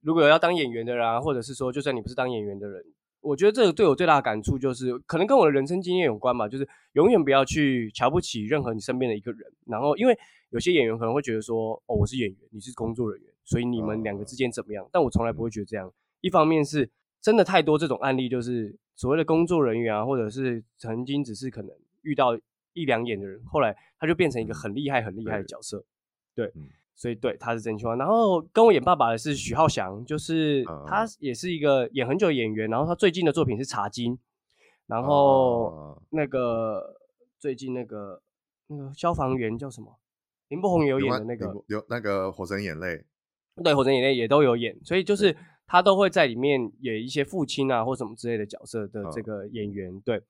[0.00, 2.82] 如果有要当演员的人啊，或者是说，就算你不是当演员的人，
[3.20, 6.48] 我觉得这个对我最大的感触就是，可能跟我的人生经验有关吧。
[6.48, 9.40] 就是永远不要去瞧不起任何你身边的一个人。
[9.66, 10.18] 然后，因为
[10.50, 14.84] 有些演员可能会觉得说，哦，我是演员，你是工作人员，所以你们两个之间怎么样？
[14.86, 15.92] 嗯、但我从来不会觉得这样。
[16.22, 16.88] 一方面是。
[17.22, 21.70] 真的太多这种案例，就是所谓的工作人员啊，或者是曾经只是可能
[22.02, 22.36] 遇到
[22.72, 25.84] 一两眼的人，后来他就变成一个很厉害、很厉害的角色。
[26.34, 26.62] 对，对，
[26.96, 27.94] 所以对他是真心话。
[27.94, 32.68] 然后跟我演爸爸的是许浩翔，就是他也是一个演很久的演员。
[32.68, 34.14] 然后他最近的作品是《茶金》，
[34.88, 36.96] 然后那个
[37.38, 38.20] 最近那个
[38.66, 39.96] 那个消防员叫什么？
[40.48, 42.86] 林柏宏有演的那个有，有那个《火神眼泪》，
[43.62, 45.36] 对，《火神眼泪》也都有演，所以就是。
[45.72, 50.22] 他都会在里面演一些父亲啊或什么之类的角色的这个演员，哦、对。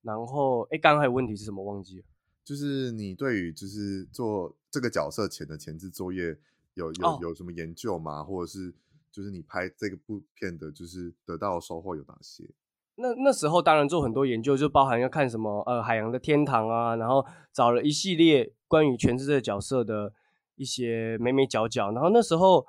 [0.00, 1.62] 然后，哎，刚刚还有问题是什么？
[1.62, 2.04] 忘记了。
[2.42, 6.34] 就是你对于就是做这个角色前的前置作业
[6.72, 8.20] 有有有什么研究吗？
[8.20, 8.72] 哦、或者是
[9.12, 12.48] 就是你拍这个部片的，就是得到的收获有哪些？
[12.94, 20.14] 那那时候当然做很多研究，就包含要看什么呃海洋的天堂啊，然后找了一系列关于全职这个角色的
[20.56, 22.66] 一些美美角角，然后那时候。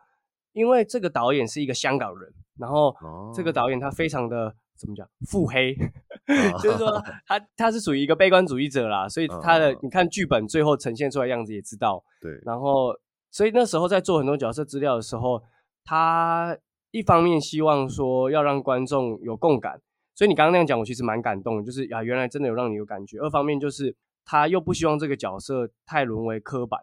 [0.54, 2.96] 因为这个导演是一个香港人，然后
[3.34, 5.76] 这个导演他非常的怎么讲腹黑，
[6.62, 12.04] 就是说他他是属于一个悲观主义者啦，所以他的你看剧本最后呈现出来样子也知道。
[12.20, 12.94] 对，然后
[13.32, 15.42] 所以那时候在做很多角色资料的时候，
[15.86, 16.58] 他
[16.92, 19.80] 一方面希望说要让观众有共感，
[20.14, 23.18] 所以你刚刚那样讲，我其实蛮感动的，就是啊，原来真的有让你有感觉。
[23.20, 26.82] 二方面就是他又不希望这个角色太沦为刻板，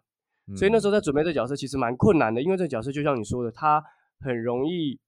[0.49, 3.85] 嗯、所以那时候在准备这个角色其实蛮困难的，因为这个角色就像你说的，他
[4.21, 4.99] 很容易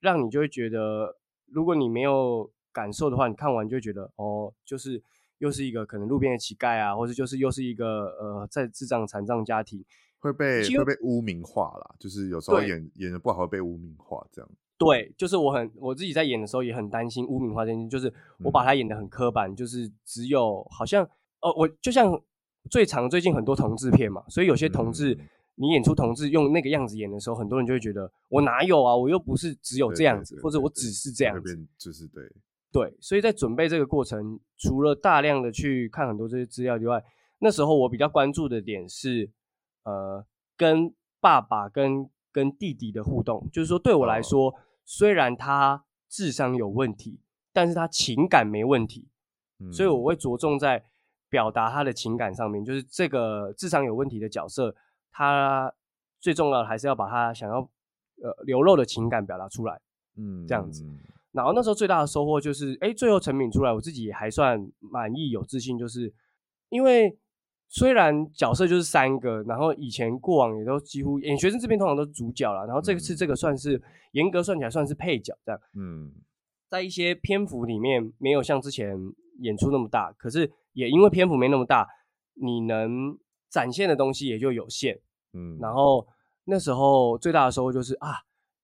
[0.00, 5.02] 让你就会觉得，如果你没有感受的话，你看完就会觉得哦，就是。
[5.38, 9.84] 又是一个可能路边的乞丐啊，或者就是又是一个呃，在智障残障家庭
[10.18, 14.50] 会被会被污名化啦，就是有时候演演的不好会被污名化这样。
[14.76, 21.04] 对，就是我很我自己在演的时候也很担心污名化这件事，就是我把他演的很刻板，嗯、就是只有好像
[21.40, 22.20] 哦、呃，我就像
[22.70, 32.22] 最常最近很多同志片嘛，所以有些同志、嗯、你演出同志用那个样子演的时候，很多人就会觉得我哪有啊，我又不是只有这样子，或者我只是这样子，就是对。
[32.70, 37.02] 对，所以在准备这个过程，除了大量的去看很多这些资料之外，
[37.38, 39.30] 那时候我比较关注的点是，
[39.84, 40.22] 呃，
[40.54, 47.18] 跟爸爸跟跟弟弟的互动，就是说对我来说，哦、虽然他智商有问题，
[47.54, 49.08] 但是他情感没问题，
[49.60, 50.84] 嗯、所以我会着重在
[51.28, 54.74] 表达他的情感上面，就是这个智商有问题的角色，
[55.10, 55.72] 他
[56.20, 57.58] 最重要的还是要把他想要
[58.22, 59.80] 呃流露的情感表达出来，
[60.16, 60.84] 嗯，这样子。
[61.32, 65.78] 然后那时候最大的收获就是，哎，最后成品出来，我自己也还算满意、有自信。
[65.78, 66.12] 就是
[66.70, 67.16] 因为
[67.68, 73.80] 虽然角色就是三个，然后以前过往也都几乎演学生这边通常都是主角了，然后这次这个算是
[74.12, 75.60] 严格算起来算是配角这样。
[75.74, 76.10] 嗯，
[76.68, 78.96] 在一些篇幅里面没有像之前
[79.40, 81.86] 演出那么大，可是也因为篇幅没那么大，
[82.34, 83.18] 你能
[83.50, 85.00] 展现的东西也就有限。
[85.32, 86.06] 嗯，然后
[86.44, 88.08] 那时候最大的收获就是啊，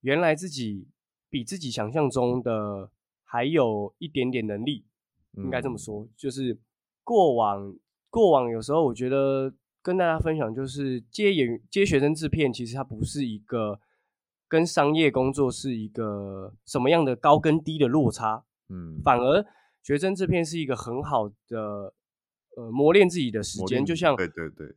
[0.01, 0.89] 原来自己。
[1.35, 2.89] 比自己想象中的
[3.25, 4.85] 还有一点点能力，
[5.33, 6.07] 应该这么说。
[6.17, 6.57] 就是
[7.03, 7.75] 过往
[8.09, 13.81] 过往有时候我觉得跟大家分享，就是接演接学生制片，其实它不是一个
[14.47, 18.45] 跟商业工作是一个什么样的高跟低的落差。
[18.69, 19.45] 嗯，反而
[19.83, 21.93] 学生制片是一个很好的
[22.57, 24.75] 呃磨练自己的时间，就像对对对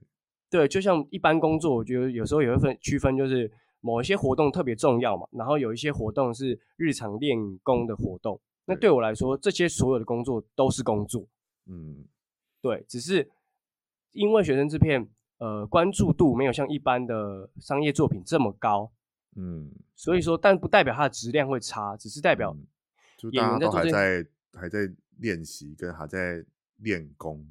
[0.49, 3.51] 对，就像一般工作，我觉得有时候也会分区分，就是。
[3.79, 8.37] 某一些活动特别重要嘛，然后有一些活动是日常练功的活动。
[8.65, 11.25] 那对我来说，这些所有的工作都是工作。
[11.67, 12.03] 嗯，
[12.59, 13.29] 对，只是
[14.13, 18.91] 因为学生制片，呃，关注度没有像一般的商业作品这么高。
[19.35, 22.57] 嗯，所以说，但不代表它的质量会差，只是代表
[23.31, 26.43] 演员在做这，还在还在练习，跟还在
[26.77, 27.47] 练功。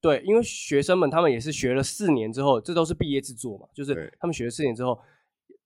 [0.00, 4.98] 对，因为学生们他们也是学了四年之后，这都是毕业制作嘛，就是他们学了四年之后。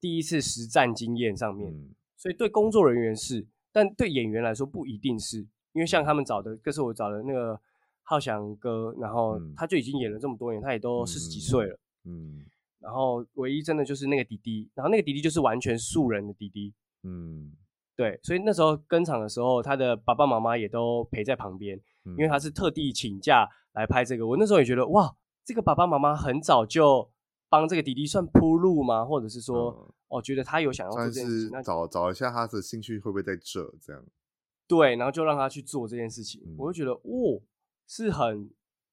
[0.01, 5.39] 第一次实战经验上面，嗯、所以对工作人员是，但对演员来说不一定是，
[5.73, 7.59] 因为像他们找的，这是我找的那个
[8.03, 12.45] 浩翔哥，然后他就已经演了这么多年，他也都四十几岁了，嗯，嗯
[12.81, 17.51] 然后唯一真的就是那个弟弟，然后那个弟弟就是完全素人的弟弟，嗯，
[17.97, 27.11] 对，所以那时候跟场的时候，他的爸爸妈妈也都陪在旁边，嗯、因为他是特地请假来拍这个，我那时候也觉得哇，这个爸爸妈妈很早就。
[27.47, 29.05] 帮这个弟弟算铺路吗？
[29.05, 34.05] 或者是说，嗯、哦，觉得他有想要做这件事找找一下他的兴趣会不会在这这样？
[34.67, 37.41] 对，然后就让他去做这件事情，嗯、我就觉得哦，
[37.87, 38.51] 是很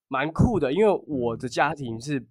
[0.09, 0.71] 蛮酷的。
[0.71, 2.23] 因为我的家庭是，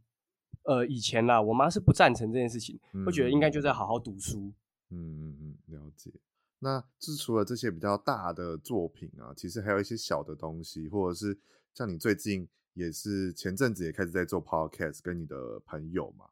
[0.62, 4.52] 呃，以前啦，我妈是不赞成这件事情，嗯、会觉得应该就在好好读书。
[4.90, 6.12] 嗯嗯嗯，了解。
[6.60, 11.36] 那是除了这些比较大的作品啊，其实还有一些小的东西，或者是
[11.74, 12.48] 像你最近。
[12.74, 16.24] 也是前阵子也开始在做 podcast，跟你的朋友嘛。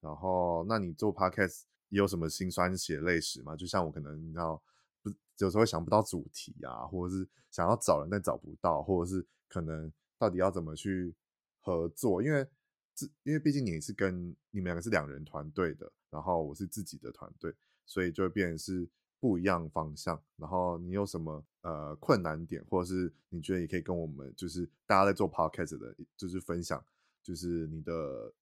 [0.00, 3.54] 然后，那你做 podcast 也有什么辛酸血泪史吗？
[3.54, 4.60] 就像我可能你知道，
[5.02, 11.14] 不有时候会想不到主题啊，或者是想要找人但找不到，或者是可能到底要怎么去
[11.60, 12.22] 合作？
[12.22, 12.48] 因为
[12.94, 18.88] 这因为毕竟你是跟你们两个是两人团队的，然后我是自己的团队，所以就会变成是。
[19.22, 26.84] 不一样方向，然后你有什么呃困难点，或者是你觉得也可以跟我们，就是大家在做 podcast 的，就是分享，
[27.22, 27.92] 就是你的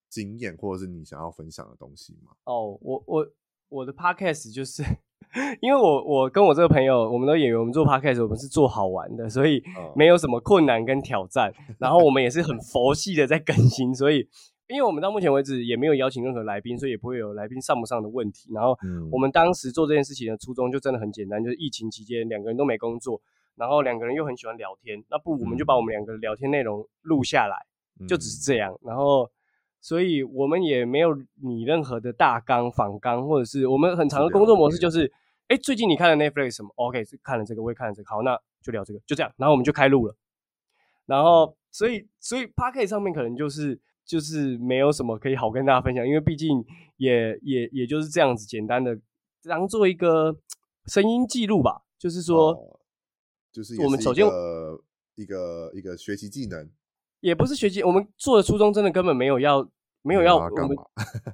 [0.08, 2.32] 经验，或者是你想要分享的东西吗？
[2.44, 3.30] 哦，我我
[3.68, 4.82] 我的 podcast 就是，
[5.60, 9.62] 因为我我跟我这个朋友，我们都演员，我们做 podcast，我们是做好玩的，所以
[9.94, 14.30] 没有什么困难跟挑战，嗯、然后我们也是很佛系的在更新，所以。
[14.70, 18.48] 因为我们到目前为止也没有邀请任何来宾，所以也不会有来宾上不上的问题。
[18.54, 18.78] 然后
[19.10, 23.20] 我们当时做这件事情的初衷就真的很简单，就是疫情期间两个人都没工作，
[23.56, 27.56] 然后两个人又很喜欢聊天，那不如我们就把我们两个聊天内容录下来，
[28.06, 28.78] 就只是这样。
[28.82, 29.28] 然后，
[29.80, 35.12] 所以我们也没有拟任何的大纲、访纲，或者是我们很长的工作模式就是，
[35.48, 39.32] 哎，最近你看了 Netflix 什么？OK，看了这个，我也看了这个，好，那就聊这个，就这样。
[39.36, 40.14] 然后我们就开录了。
[41.06, 43.80] 然后，所以，所以 Podcast 上面可能就是。
[44.10, 46.48] 就是没有什么可以好跟大家分享，因为毕竟
[46.96, 48.98] 也也也就是这样子简单的
[49.44, 50.36] 当做一个
[50.86, 52.80] 声音记录吧，就是说，哦、
[53.52, 54.26] 就是我们首先
[55.14, 56.68] 一个一个学习技能，
[57.20, 59.70] 也不是学习，我们做的初衷真的根本没有要
[60.02, 60.76] 没有要我们，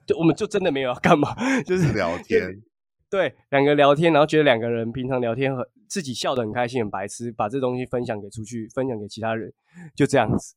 [0.05, 1.35] 就我们就真的没有要干嘛，
[1.65, 2.63] 就是聊天。
[3.09, 9.51] 对，两个聊天，然后觉得两个人平常聊天很自己笑得很开心、很白痴，把这东西分享给出去，分享给其他人，
[9.95, 10.55] 就这样子。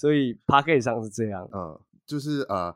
[0.00, 2.74] 所以 Podcast 上是这样，嗯，就是呃，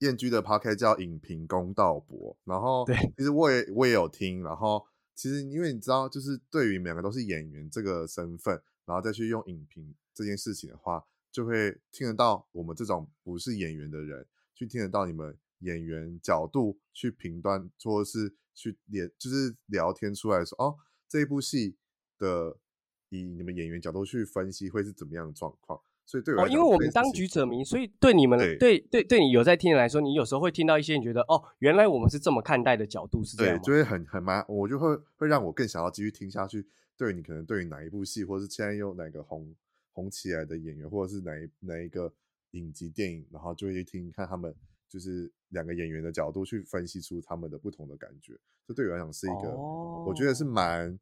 [0.00, 11.02] 燕居的 Podcast 叫影评公道博，然后对，其实我也我也有听，然后其实因为你知道，就是对于两个都是演员这个身份，然后再去用影评这件事情的话，
[11.32, 18.34] 就会听得到我们这种不是演员的人，去听得到你们演员角度去评断，或者是。
[18.58, 20.76] 去聊就是聊天出来说哦，
[21.08, 21.76] 这一部戏
[22.18, 22.58] 的
[23.08, 25.80] 以你们演员角度去分析会是怎么样的状况？
[26.08, 36.66] 所以对我，哦，因为我们当局者迷，所以对你们对对对，对你有在听的来说，你有时候会听到一些你觉得哦，原来我们是这么看待的角度是这样，对，就会很很蛮，我就会会让我更想要继续听下去。
[36.96, 39.54] 对你可能对于哪一部戏，或者是现在有哪个红
[39.92, 42.10] 红起来的演员，或者是哪一哪一个
[42.52, 44.54] 影集电影，然后就会去听看他们。
[44.90, 48.32] 就是两个演员的角度去分析出他们的不同的感觉，
[48.66, 50.98] 这对我来讲是一个，我觉得是蛮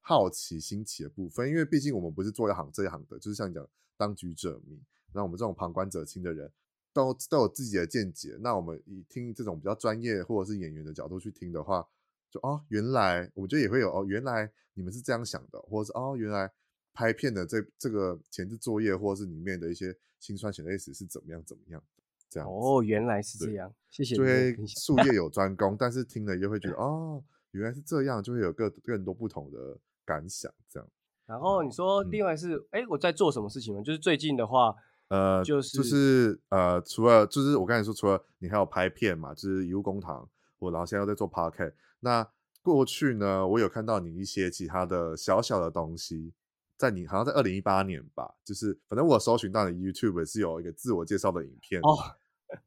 [0.00, 1.48] 好奇、新奇的部分。
[1.48, 4.80] 因为毕竟我们不是做一行这一行的，就是像你讲当局者迷，
[5.12, 6.50] 那我们这种旁观者清的人
[6.92, 8.36] 都都有自己的见解。
[8.40, 11.86] 那我们以听这种比较专业或者是演员的角度去听的话，
[12.30, 16.50] 就哦，原来我觉得也会有哦，原来你们是这样想的，或者是哦，原来
[16.92, 21.82] 拍片的这这个前置作业或者是里面的一些辛酸血泪史是怎么样怎么样。
[22.28, 24.14] 这样哦，原来是这样，谢谢。
[24.14, 29.76] 就会术业有专 攻，但是听了又会觉得 哦，原来是这样，就会有更更多不同的
[30.10, 30.52] 感想。
[30.68, 30.88] 这样。
[31.26, 33.80] 然后你说另外是，哎、嗯，我在做什么事情吗？
[33.82, 34.74] 就是最近的话，
[35.06, 41.72] 呃，就是就是呃，除了就是我刚才说，除了你还有拍片嘛，就是义务公堂，我然后现在又在做 podcast。
[42.00, 42.26] 那
[42.62, 46.32] 过去呢，我有看到你一些其他的小小的东西，
[46.76, 51.94] 在你好像在二零一八年吧，就是反正我搜寻到的 YouTube 是有一个自我介绍的影片哦。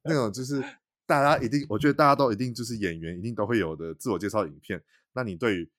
[0.04, 0.64] 那种就是
[1.06, 4.82] 大家一定，我觉得大家都一定就是演员，一定都会有的自我介绍影片。
[5.12, 5.70] 那你对于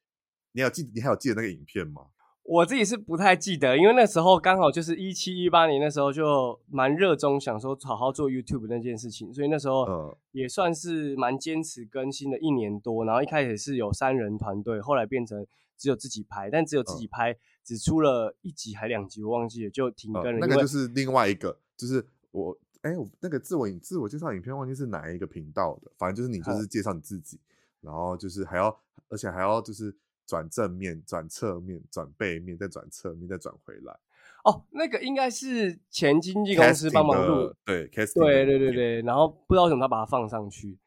[0.54, 2.06] 你有记，你还有记得那个影片吗？
[2.42, 13.04] 我自己是不太记得，因为那时候刚好就是一七一八年，那时候就蛮热衷想说好好做 YouTube 那件事情，所以那时候也算是蛮坚持更新了一年多。
[13.04, 20.38] 然后一开始是有三人团队，后来变成只有自己拍，但只有自己拍只出了一集还两集，我忘记了就停更了。
[20.40, 22.56] 那个就是另外一个，就是我。
[22.82, 27.40] 哎、欸，我那个自我影自我介绍影片忘记是哪一个频道的，反正就是你就是介绍你自己，
[27.80, 33.96] 然后就是还要，而且还要就是转正面、转侧面、转背面、再转侧面、再转回来。
[34.44, 40.78] 哦，那个应该是前经纪公司帮忙录，对，对对对对，然后不知道为什么他把它放上去，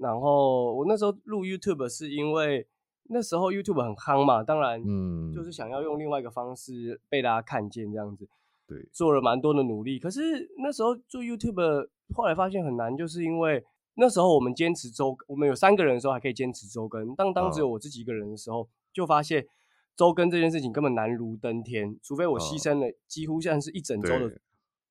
[0.00, 2.66] 然后我那时候录 YouTube 是因为
[3.04, 8.28] 那时候 YouTube 很夯嘛，当然，嗯，就是想要用另外一个方式被大家看见这样子。
[8.66, 13.62] 对，做了蛮多的努力，可是那时候做 YouTube，后来发现很难，就是因为
[13.96, 19.46] 那时候我们坚持周，我们有三个人的时候还可以坚持周更，当当只有我自己一个人的时候，哦、就发现
[19.96, 24.40] 周更这件事情根本难如登天，除非我牺牲了几乎像是一整周的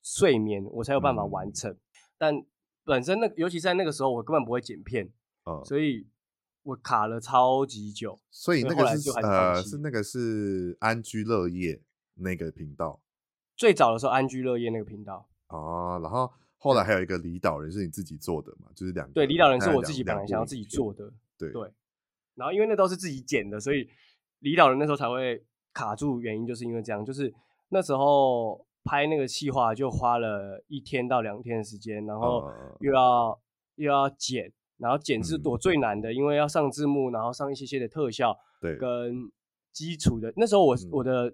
[0.04, 1.72] 睡眠，我才有办法完成。
[1.72, 1.78] 嗯、
[2.18, 2.46] 但
[2.84, 5.10] 本身那尤其在那个时候，我根本不会剪片，
[5.46, 6.06] 哦、所以
[6.64, 8.20] 我卡了超级久。
[8.30, 11.82] 所以那个是呃，是那个是安居乐业
[12.16, 13.02] 那个频道。
[13.56, 18.68] 最早的时候，安居乐业那个频道哦，然后后来还有一个离岛人是你自己做的嘛？
[18.76, 21.72] 就是两个对，离岛人是我自己本来想要自己做的，对对。
[22.36, 23.90] 然后因为那都是自己剪的，所以
[24.40, 25.44] 李导人那时候才会
[25.74, 27.34] 卡住，原因就是因为这样，就是
[27.70, 33.40] 那时候拍那个企划就花了一天到两天的时间，然后又要、嗯、
[33.76, 39.32] 又要剪，然后剪是我最难的，嗯、因为要上字幕，然后上一些些的特效，对，跟
[39.72, 40.34] 基础的。
[40.36, 41.34] 那时候我、嗯、我的。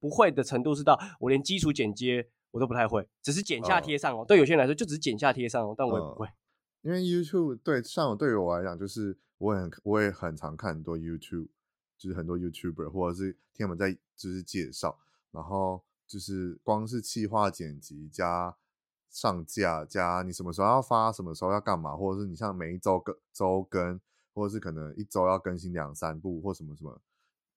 [0.00, 4.20] 不会的程度是到我连基础剪接我都不太会，只是剪下贴上哦。
[4.22, 6.26] Uh, 对有些人来说就只是剪下贴上哦，但我也不会。
[6.26, 6.30] Uh,
[6.82, 11.48] 因为 YouTube 对像对于我来讲，就是我也很我也很常看很多 YouTube，
[11.98, 14.98] 就是很多 YouTuber 或者是听他们在就是介绍，
[15.30, 18.56] 然后就是光是企划剪辑加
[19.10, 24.00] 上架加你什么时候要发，什么时候要干嘛，或者是你像每一周更周更，
[24.32, 27.00] 或者是可能一周要更新两三部或什么什么。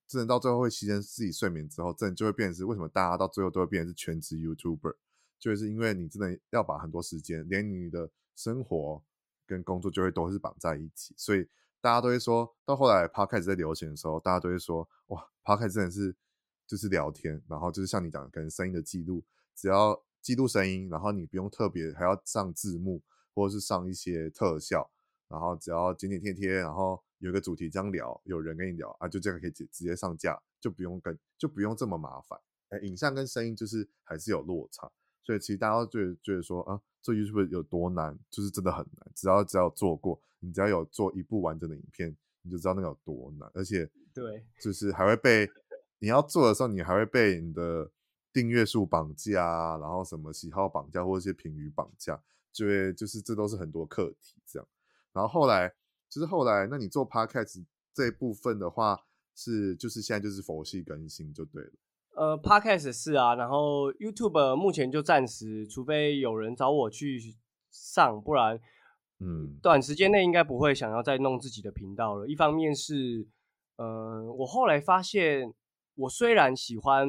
[0.07, 4.95] 真的到最后会牺牲自己睡眠之后，真的就会变成是为什么大家到最后都会变成是全职 YouTuber，
[5.39, 9.01] 就是因为你真的要把很多时间，连你的生活
[9.45, 11.47] 跟工作就会都是绑在一起，所以
[11.81, 16.15] 大家都会说到后来 Podcast 在流行的时候，大家都会说哇，Podcast 真的是
[16.65, 19.23] 就是聊天，然后就是像你讲的，可能声音的记录，
[19.55, 23.01] 只要记录声音，然后你不用特别还要上字幕
[23.33, 24.89] 或者是上一些特效，
[25.27, 32.39] 然后只要剪剪贴贴，然后有一个主题这样聊，有人跟你聊啊，就这样可以直直接上架，就不用跟就不用这么麻烦。
[32.69, 34.91] 哎，影像跟声音就是还是有落差，
[35.27, 39.11] 所以其实大家都觉得觉得说啊，做 YouTube 有多难，就是真的很难。
[39.13, 43.51] 只要只要做过，你只要有做一部完整的影片，你就知道那个有多难。
[43.53, 45.45] 而且对，就是还会被
[45.99, 47.91] 你要做的时候，你还会被你的
[48.31, 52.23] 订阅数绑架，啊然后什么喜好绑架，或者一些评语绑架，
[52.53, 54.65] 就会就是这都是很多课题这样。
[55.11, 55.75] 然后后来
[56.07, 58.97] 就是后来，那你做 Podcast 这一部分的话，
[59.35, 61.73] 是就是现在就是佛系更新就对了。
[62.17, 67.19] 呃，Podcast 是啊，然后 YouTube 目前就暂时，除非有人找我去
[67.69, 68.59] 上，不然，
[69.19, 72.27] 嗯，短时间内应该不会想要再弄自己的频道了。
[72.27, 73.27] 一方面是，
[73.75, 75.53] 呃，我后来发现，
[75.93, 77.07] 我虽然喜欢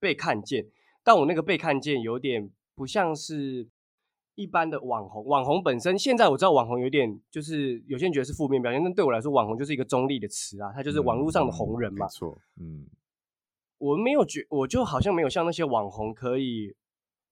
[0.00, 0.66] 被看见，
[1.04, 3.68] 但我那个被看见有点不像是
[4.34, 5.24] 一般的网红。
[5.26, 12.04] 网红本身，现在我知道网红有点就是有些人觉得是负面表现，但对我来说，网红就是一个中立的词啊，它就是网络上的红人嘛。
[12.04, 12.86] 嗯，没错，嗯。
[13.82, 16.72] 我没有觉，我就好像没有像那些网红可以，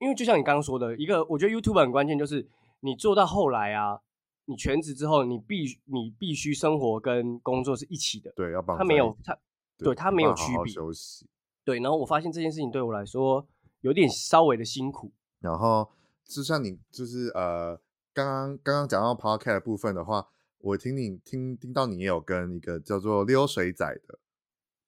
[0.01, 2.44] 因为就像你刚刚说的，一个我觉得 YouTube 很关键，就是
[2.80, 4.01] 你做到后来啊，
[4.46, 9.32] 你全职之后，你必你必须生活跟工作是一起的，对，要帮他没有他，
[9.78, 11.28] 对，对他没有区别，好好休息，
[11.64, 13.46] 对，然后我发现这件事情对我来说
[13.82, 15.88] 有点稍微的辛苦，然后
[16.24, 17.80] 就像你就是呃，
[18.12, 20.26] 刚刚刚刚讲到 Podcast 的部分的话，
[20.59, 24.18] 我听你听听到你也有跟一个叫做溜水仔的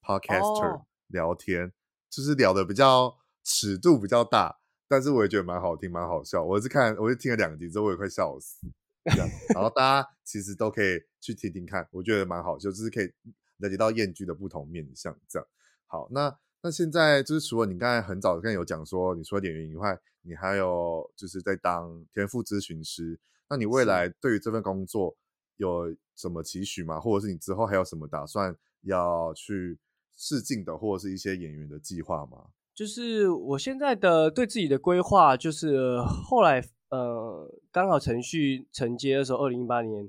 [0.02, 0.72] Podcaster。
[0.72, 0.80] Oh.
[1.12, 1.72] 聊天
[2.10, 4.58] 就是聊的比较尺度比较大，
[4.88, 6.42] 但是我也觉得蛮好听，蛮好笑。
[6.44, 8.66] 我是看，我就听了两集之后，我也快笑死。
[9.04, 13.12] 这样，然后大家其实都可以去听听看，我觉得蛮好笑，就是可以
[13.56, 15.16] 了解到燕居的不同面向。
[15.28, 15.48] 这样，
[15.86, 23.18] 好，那那现在就是除了你刚才很早跟有讲说，你除了演员以外，你还有就是在当天赋咨询师。
[23.48, 25.16] 那你未来对于这份工作
[25.56, 27.00] 有什么期许吗？
[27.00, 29.80] 或者是你之后还有什么打算要去？
[30.16, 32.46] 试镜的或者是一些演员的计划吗？
[32.74, 40.08] 就是我现在的对自己的规划，就是后来呃刚好程序承接的时候，二零一八年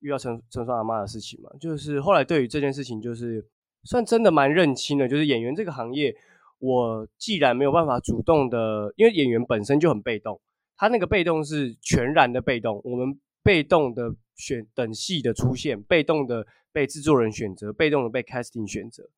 [0.00, 3.48] 遇到陈陈双阿妈的事情嘛，就是后来对于这件事情，就是
[3.84, 5.08] 算真的蛮认清的。
[5.08, 6.14] 就是演员这个行业，
[6.58, 10.38] 我既然没有办法主动的，因为演员本身就很被动，
[10.76, 19.08] 他那个被动是全然的被动，我们被动的选等戏的出现，被动的被制作人选择，被动的被 casting 选择。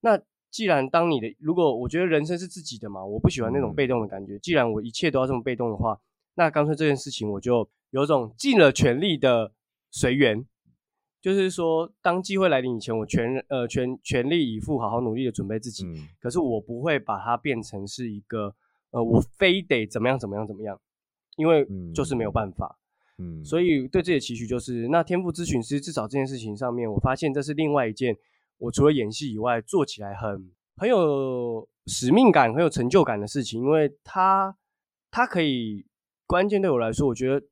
[0.00, 0.20] 那
[0.50, 4.38] 既然当你的，如果我觉得人生是自己的嘛，我不喜欢那种被动的感觉。
[4.38, 6.00] 既然我一切都要这么被动的话，
[6.34, 9.52] 那干脆这件事情我就有种尽了全力的
[9.90, 10.46] 随缘，
[11.20, 15.84] 就是说当机会来临以前，我全呃全全力以赴，好好努力的准备自己。
[15.84, 16.08] 嗯。
[16.20, 18.54] 可是我不会把它变成是一个
[18.92, 20.80] 呃我非得怎么样怎么样怎么样，
[21.36, 22.78] 因为就是没有办法。
[23.18, 23.44] 嗯。
[23.44, 28.16] 所以对自己的期许就是，那天赋咨询师至少这件事情上面，我发现这是另外一件。
[28.58, 34.56] 我除了演戏以外，做起来很很有使命感、很有成就感的事情，因为它
[35.10, 35.86] 它可以
[36.26, 37.46] 关键对我来说，我觉得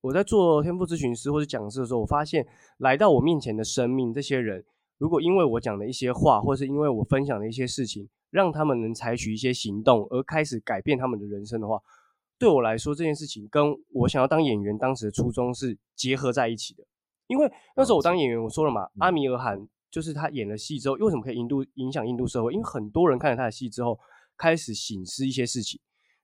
[0.00, 2.46] 我在做天赋咨询师或者讲师的时候，我发现
[2.78, 4.64] 来到我面前的生命，这些人
[4.98, 11.80] 如果因为我讲的一些话，或是因为我分享的一些事情，让他们能采取一些行动，而开始改变他们的人生的话，
[12.38, 16.84] 对我来说这件事情跟我想要当演员当时的初衷是结合在一起的。
[17.28, 19.66] 因为那时候我当演员，我说了嘛，阿米尔汗。
[19.92, 22.50] 就是他演了戏之后，为什么可以引度影响印度社会？
[22.50, 24.00] 因为很多人看了他的戏之后，
[24.38, 25.78] 开始醒思一些事情，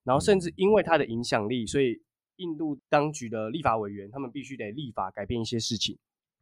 [0.04, 2.02] 然后甚至因为他的影响力，所以
[2.36, 5.98] 印度当局的立法委员他们必须得立法改变一些事情。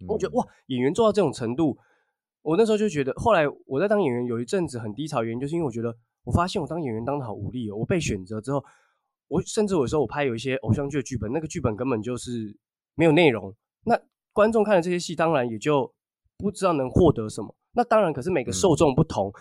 [0.06, 1.76] 我觉得哇，演员做到这种程度，
[2.42, 7.74] 我那时候就觉得，后来我在当演员有一阵子很低潮，原因就是因为我觉得，我发现我当演员当的好无力哦。
[7.74, 8.64] 我被选择之后，
[9.26, 12.56] 我甚至有时候我拍有一些偶像剧的剧本，那个剧本根本就是
[12.94, 13.52] 没有内容，
[13.82, 14.00] 那
[14.32, 15.92] 观众看了这些戏，当然也就。
[16.38, 19.32] 不知道能获得什么，那当然，可是每个受众不同。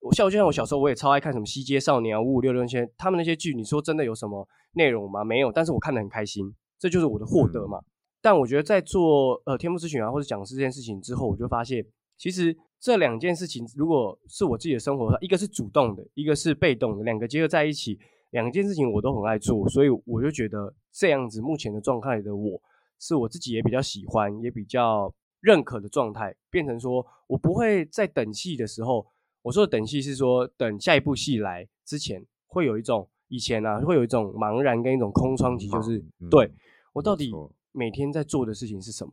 [0.00, 5.24] 我、嗯、像就像我小时候，我也超爱看什么《西街少年》啊、《五五六六》那些，他们那些剧，你说真的有什么内容吗？
[5.24, 7.78] 没有，但是我看得很开心，这就是我的获得嘛。
[7.78, 7.84] 嗯、
[8.22, 11.84] 但我觉得在做呃天赋咨询啊或者讲师这件事情之后，我就发现，
[12.16, 17.98] 其实这两件事情如果是我自己的生活，一个是主动的，一个是被动的，两个结合在一起，
[18.30, 22.60] 两件事情我都很爱做，所以我就觉得这样子目前的状态的我
[23.00, 25.12] 是我自己也比较喜欢，也比较。
[25.40, 29.06] 认可的状态变成说，我不会在等戏的时候，
[29.42, 36.50] 我说的等戏是说等下一部戏来之前，会有一种以前啊，会有一种茫然跟一种空窗期，就是、嗯、对
[36.92, 37.32] 我到底
[37.70, 39.12] 每天在做的事情是什么？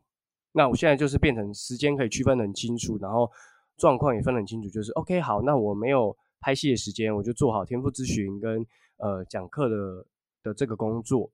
[0.52, 3.30] 那我现在就是变成时间可以区分得很清楚，然后
[3.76, 8.66] 状况也分得很清楚，就是 OK 好，那我没有拍戏的时间，我就做好天赋咨询跟
[8.96, 10.06] 呃讲课的
[10.42, 11.30] 的这个工作，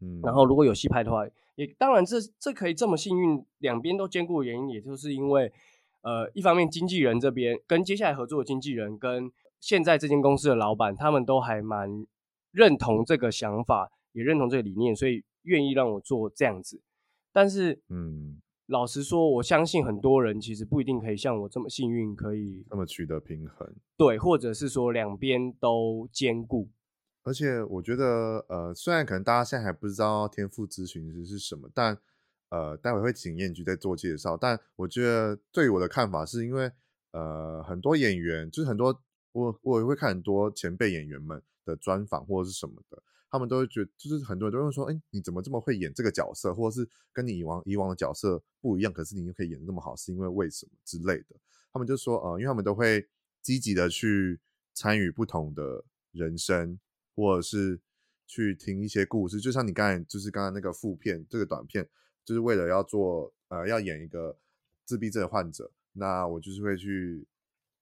[0.00, 1.26] 嗯，然后如果有戏拍的话。
[1.60, 5.52] 也当然这这可以这么幸运，两边都兼顾的原因，也就是因为
[6.00, 9.30] 呃，一方面经纪人这边跟接下来合作的经纪人跟
[9.60, 12.06] 现在这间公司的老板，他们都还蛮
[12.50, 16.80] 认同这个想法，也认同这个理念，所以愿意让我做这样子。
[17.30, 23.70] 但是，嗯，老实说，我相信很多人其实不一定可以像我这么幸运，可以那么取得平衡。
[23.98, 26.70] 对，或者是说两边都兼顾。
[27.22, 31.98] 而且我觉得，呃，虽然可能大家现在还不知道天赋咨询师是什么，但
[32.48, 34.36] 呃，待会会请彦駒再做介绍。
[34.36, 36.70] 但我觉得，对我的看法，是因为
[37.12, 39.02] 呃，很多演员就是很多。
[39.32, 43.00] 我我也会看很多前辈演员们的专访或者是什么的，
[43.30, 51.36] 他们都会觉得，就是很多人都会说，哎，你怎么这么会演这个角色，或者是跟你以往以往的角色不一样，可是你又可以演的那么好，是因为为什么之类的？
[51.72, 53.08] 他们就说，呃，因为他们都会
[53.40, 54.40] 积极的去
[54.74, 56.76] 参与不同的人生，
[57.20, 57.80] 或者是
[58.26, 61.88] 去听一些故事，就像你刚才就是刚才那个副片这个短片，
[62.24, 64.38] 就是为了要做呃要演一个
[64.84, 67.26] 自闭症患者，那我就是会去。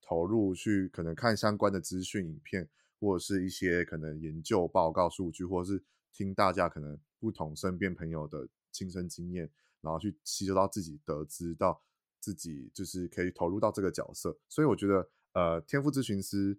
[0.00, 2.66] 投入去可能看相关的资讯影片，
[2.98, 5.84] 或者是一些可能研究报告数据，或者是
[6.14, 9.50] 听大家可能不同身边朋友的亲身经验，
[9.82, 11.82] 然后去吸收到自己得知到
[12.20, 14.34] 自己就是可以投入到这个角色。
[14.48, 16.58] 所以我觉得，呃，天赋咨询师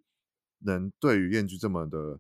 [0.60, 2.20] 能对于彦駒这么的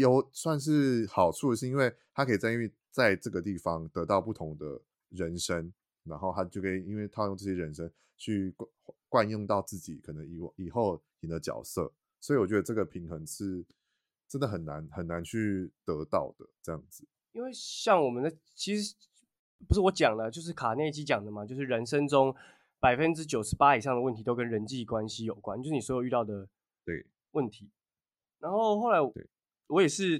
[0.00, 4.80] 有算是好处，是因为他可以在因为在这个地方得到不同的
[5.10, 5.72] 人生，
[6.04, 8.50] 然后他就可以因为套用这些人生去。
[8.56, 8.68] 惯
[9.08, 11.90] 惯用到自己可能以以后演的角色，
[12.20, 13.64] 所以我觉得这个平衡是
[14.28, 17.06] 真的很难很难去得到的这样子。
[17.32, 18.94] 因为像我们的其实
[19.66, 22.34] 不是我讲了，就是卡内基讲的嘛，就是人生中
[22.80, 26.48] 百分之九十八以上的问题都跟人际关系有关，就是你所有遇到的
[26.84, 27.70] 对问题。
[28.40, 28.98] 然后后来
[29.68, 30.18] 我也是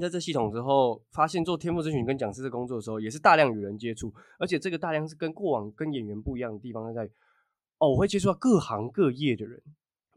[0.00, 7.10] 在这系统之后，发现做天赋咨询跟讲师的工作的时候，也是大量与人接触，而且这个大量是跟过往跟演员不一样的地方在。
[7.78, 9.62] 哦，我会接触到各行各业的人。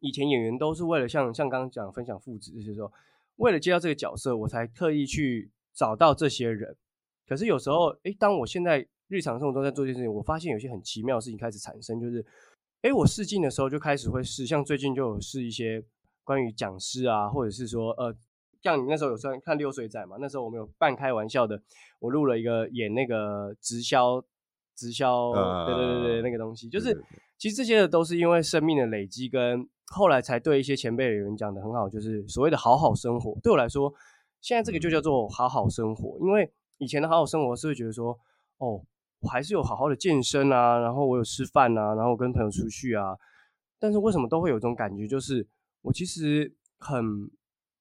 [0.02, 2.92] 以前演员都是为了像像刚刚讲分享父子这些时候，
[3.38, 6.76] 为了接到这个角色，我才特意去找到这些人。
[7.26, 12.26] 可是有时候，诶，当我现在日常生活中在做这件事情，我发现有些很奇妙的事情开始产生，就是，
[12.82, 15.82] 诶，我试镜的时候就开始会试，像最近就有试一些
[16.26, 18.14] 关于讲师啊，或者是说，呃，
[18.64, 20.16] 像你那时候有算看溜水仔嘛？
[20.20, 21.62] 那时候我们有半开玩笑的，
[22.00, 24.24] 我录了一个演那个直销，
[24.76, 27.04] 直销，呃、对对对对，那个东西就是。
[27.36, 33.38] 其实这些的都是因为生命的累积，跟后来才对一些前辈的人讲的很好，就是所谓的好好生活。
[33.44, 33.94] 对我来说，
[34.40, 36.18] 现在这个就叫做好好生活。
[36.22, 38.18] 因为以前的好好生活是会觉得说，
[38.60, 38.82] 哦，
[39.20, 43.18] 我还是有好好的健身啊，然后我有吃饭啊，然后我跟朋友出去啊。
[43.78, 45.46] 但是为什么都会有一种感觉，就是
[45.82, 47.30] 我其实很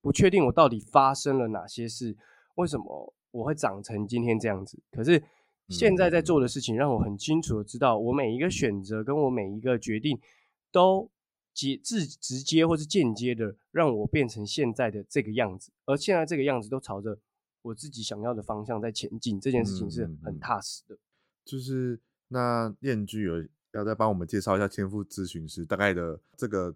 [0.02, 2.14] 不确定我到底发生了哪些事，
[2.56, 4.78] 为什么我会长成今天这样子？
[4.90, 5.22] 可是。
[5.68, 10.20] 现在在做的事情让我很清楚的知道，我每一个选择跟我每一个决定，
[10.70, 11.08] 都
[11.54, 17.16] 直直直接或是间接的让我变成现在的这个样子，而现在这个样子都朝着
[17.62, 20.98] 我自己想要的方向在前进，这件事情是很踏实的。
[21.42, 21.98] 就是
[22.28, 26.74] 那彦駒有要再帮我们介绍一下天赋咨询师大概的这个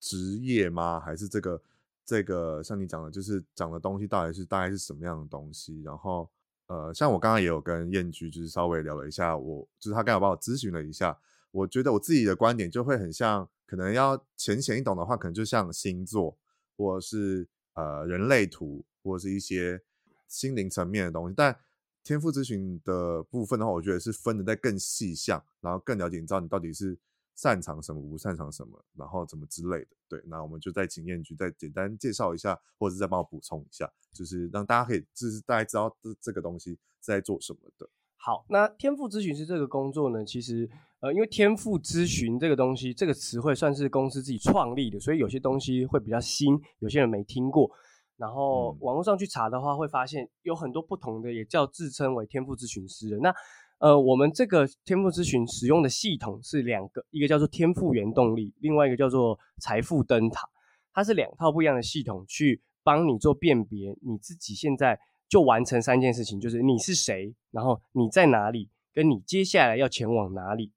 [0.00, 0.98] 职业吗？
[1.00, 1.60] 还是这个
[2.08, 5.82] 这个像你讲的，就是讲的东西到底是大概是什么样的东西？
[5.82, 6.30] 然后。
[6.70, 11.18] 呃，像我刚刚也有跟燕居，就是稍微聊了一下我，就是他刚好帮我咨询了一下，
[11.50, 16.36] 我觉得我自己的观点就会很像，可能要浅显易懂的话，可能就像星座，
[16.76, 19.80] 或者是呃人类图，或者是一些
[20.26, 21.34] 心灵层面的东西。
[21.34, 21.58] 但
[22.04, 26.98] 天赋咨询的部分的话，我觉得是分的在更细项，然后更了解，你知道你到底是。
[27.38, 37.88] 擅长什么，不擅长什么，然后怎么之类的，对，那我们就再请彦駒再简单介绍一下，或者是再帮我补充一下，就是让大家可以，就是大家知道这这个东西是在做什么的。
[38.16, 40.68] 好，那天赋咨询师这个工作呢，其实
[40.98, 47.70] 呃，因为天赋咨询这个东西，这个词汇算是公司自己创立的，所以有些东西会比较新，有些人没听过。
[48.16, 53.32] 然后网络上去查的话，会发现有很多不同的，也叫自称为天赋咨询师的那。
[53.78, 60.48] 呃，我们这个天赋咨询使用的系统是两个，一个叫做天赋原动力，另外一个叫做财富灯塔。
[60.92, 64.98] 它是两套不一样的系统，去帮你做辨别，你自己现在
[65.28, 70.72] 就完成三件事情，就是你是谁，然后你在哪里，跟你接下来要前往哪里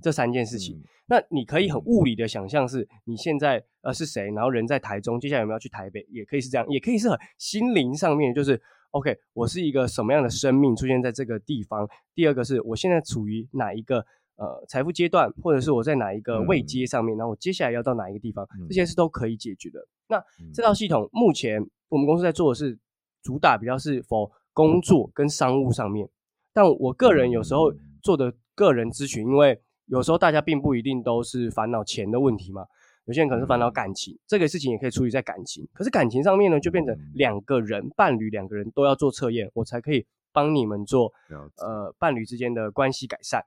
[0.00, 0.76] 这三件事情。
[0.78, 8.62] 嗯、那你可以很物理的想象是，你现在呃是谁，然后人在台中，接下来有没有去台北，也可以是这样，也可以是很心灵上面，就是。
[8.94, 11.88] OK，我是一个什么样的生命出现在这个地方？
[12.14, 13.98] 第二个是我现在处于哪一个
[14.36, 19.80] 呃财富阶段，或者是我在哪一个位阶上面，然后我接下来要到哪一个地方，这些是都可以解决的。
[20.06, 20.22] 那
[20.52, 22.78] 这套系统目前我们公司在做的是
[23.20, 26.08] 主打比较是 for 工作跟商务上面，
[26.52, 32.64] 但我个人有时候做的个人咨询，因为有时候大家并不一定都是烦恼钱的问题嘛，
[33.04, 35.68] 有些人可能是烦恼感情，这个事情也可以处理在感情。
[35.72, 41.12] 可是感情上面呢，就变成两个人伴侣两个人都要做测验，我才可以帮你们做
[41.56, 43.44] 呃伴侣之间的关系改善。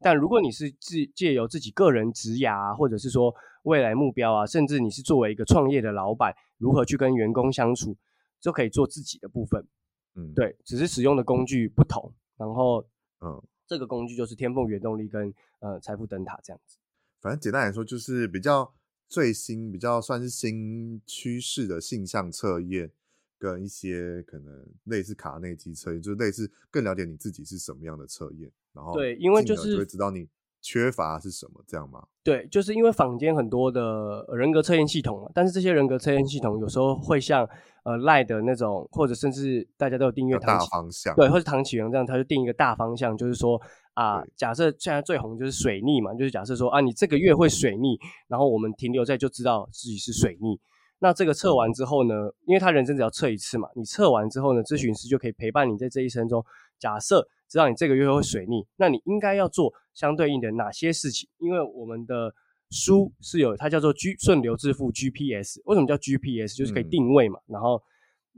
[0.00, 3.34] 但如果你是自借由自己个人职涯啊，或者是说
[3.64, 7.96] 未来目标啊，甚至你是作为一个创业的老板，如何去跟员工相处，
[8.40, 9.66] 就可以做自己的部分。
[10.14, 12.12] 嗯，对，只是使用的工具不同。
[12.36, 12.84] 然后，
[13.20, 16.76] 嗯，这个工具就是天凤原动力跟呃财富灯塔这样子。
[17.20, 18.72] 反正简单来说，就是比较
[19.08, 22.92] 最新、比较算是新趋势的性向测验，
[23.38, 28.52] 跟一些可能类似卡内基测验，就是类似更了解你自己是什么样的测验。
[28.72, 30.28] 然后对，因为就是就会知道你
[30.60, 32.02] 缺乏是什么，这样吗？
[32.22, 37.48] 对，就是因为坊间很多的人格测验系统嘛，但是这些人格测验系统有时候会像
[37.84, 43.60] 呃赖的那种，或者甚至大家都有订阅大方向，对，或者唐启阳这样，他就定一个大方向，就是说
[43.94, 50.60] 啊，假设现在最红就是水逆嘛，就是假设说啊，你这个月会水逆，然后我们停留在就知道自己是水逆。
[51.00, 56.44] 那这个测完之后呢，因为他人生只要测一次嘛，你测完之后呢，咨询师就可以陪伴你在这一生中，
[56.78, 57.28] 假设。
[57.50, 61.26] 知道你这个月会水逆，那你应该要做相对应的哪些事情？
[61.38, 62.30] 因为我们的
[62.68, 66.54] 书是有它叫做 G 顺流致富 GPS，为什么叫 GPS？
[66.54, 67.82] 就是可以定位嘛，嗯、然后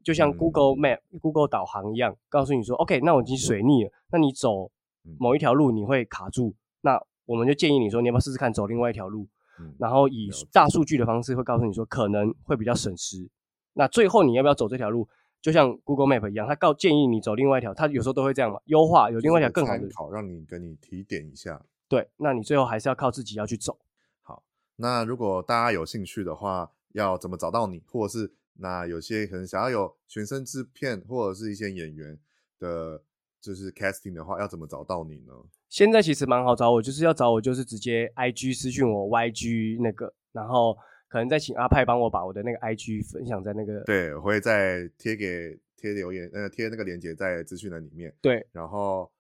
[0.05, 4.70] 就像 Google Map、嗯、Google 导航一样，告诉你说，OK，那我已经水逆了，那你走
[5.18, 9.26] 某一条路你会卡住，那我们就建议你说，你要不要试试看走另外一条路？
[9.59, 13.28] 嗯、然后以大数据的方式会告诉你说，可能会比较省时。
[13.72, 15.09] 那最后你要不要走这条路？
[15.43, 21.64] 就像 Google Map 一样，它告建议你走另外一条，它有时候都会这样嘛，优化有另外一条更好的，好让你跟你提点一下。
[21.88, 23.78] 对，那你最后还是要靠自己要去走。
[24.20, 24.43] 好，
[24.76, 27.82] 那如果大家有兴趣的话，要怎么找到你？
[27.86, 32.18] 或者是那有些可能想要有全身制片或者是一些演员
[32.59, 33.03] 的，
[33.41, 35.32] 就是 casting 的话，要怎么找到你呢？
[35.70, 40.76] 现在其实蛮好找我，就是要找我就是直接 IG 私讯我 YG 那个，然后。
[41.11, 48.14] 可能再请阿派帮我把我的那个 IG 分享在那个，对，我会再贴给贴留言，呃，贴那个链接在资讯栏里面。
[48.22, 49.11] 对，然后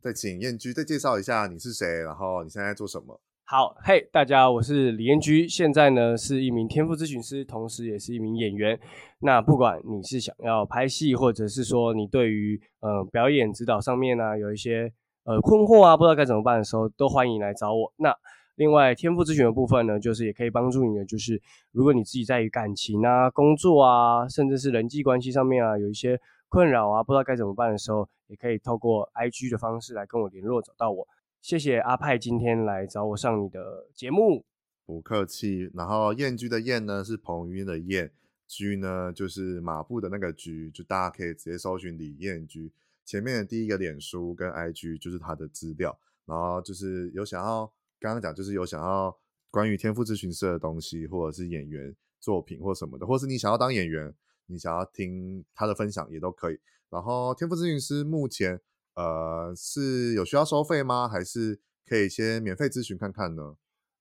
[0.00, 3.20] 再请燕居再介绍一下你是谁，然后你现在在做什么？
[3.44, 8.78] 好，嘿，大家，我是李彦居，现在呢是一名天赋咨询师，同时也是一名演员。
[9.18, 14.92] 那不管你是想要拍戏，或者是说你对于呃表演指导上面呢、啊、有一些
[15.24, 17.92] 呃困惑啊，不知道该怎么办的时候，都欢迎来找我。
[17.96, 18.16] 那
[18.60, 21.40] 另外，天赋咨询的部分呢，就是也可以帮助你的，就是
[21.72, 31.08] 如果你自己在于感情啊、工作啊，甚至是人际关系上面啊，有一些困扰啊，不知道该怎么办的时候，也可以透过 IG 的方式来跟我联络，找到我。
[31.40, 34.44] 谢谢阿派今天来找我上你的节目，
[34.84, 35.70] 不客气。
[35.72, 38.10] 然后燕居的燕呢是彭于晏的晏，
[38.46, 42.70] 居呢就是马步的那个居，就大家可以直接搜寻李燕居，
[43.06, 47.72] 前面的第一个脸书跟 IG 就是他的资料，然后就是有想要。
[48.00, 49.14] 刚刚讲就是有想要
[49.50, 54.12] 关于天赋咨询师的东西，或者是演员作品或什么的，或是你想要当演员，
[54.46, 56.58] 你想要听他的分享也都可以。
[56.88, 58.58] 然后天赋咨询师目前
[58.94, 61.06] 呃是有需要收费吗？
[61.06, 63.54] 还是可以先免费咨询看看呢？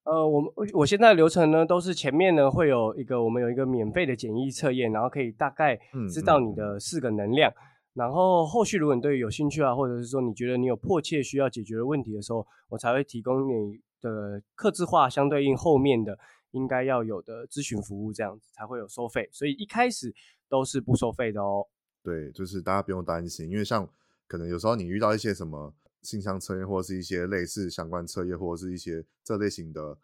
[0.04, 5.80] 呃，我们我现在的流程呢都是前面呢会有一个我们有一个免费的简易测验，然后可以大概
[6.12, 7.52] 知道你的四个能量。
[7.52, 13.82] 嗯嗯然后后续如果你对于有兴趣啊，或者是说你觉得你有迫切需要解决的问题的时候，我才会提供你。
[14.02, 16.18] 的客制化相对应后面的
[16.52, 20.14] 应该要有的咨询服务，这样子才会有收费，所以一开始
[20.48, 21.68] 都是不收费的哦。
[22.02, 23.88] 对，就是大家不用担心，因为像
[24.28, 29.98] 可能有时候你遇到一些什么性向测验，或者是一些类似相关测验，或者是一些这类型的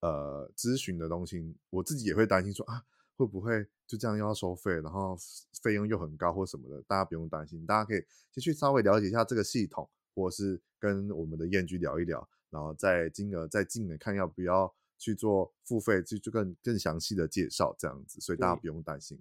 [0.00, 2.82] 呃咨询的东西，我自己也会担心说啊，
[3.16, 5.16] 会不会就这样要收费，然后
[5.62, 12.26] 费用又很高或什么的，大家不用担心，大家可以先去稍微了解一下这个系统，或者是跟我们的彦居聊一聊。
[12.52, 19.18] 然后再金额再进的看要不要去做付费，就就更更详细的介绍这样子，所以大家不用担心。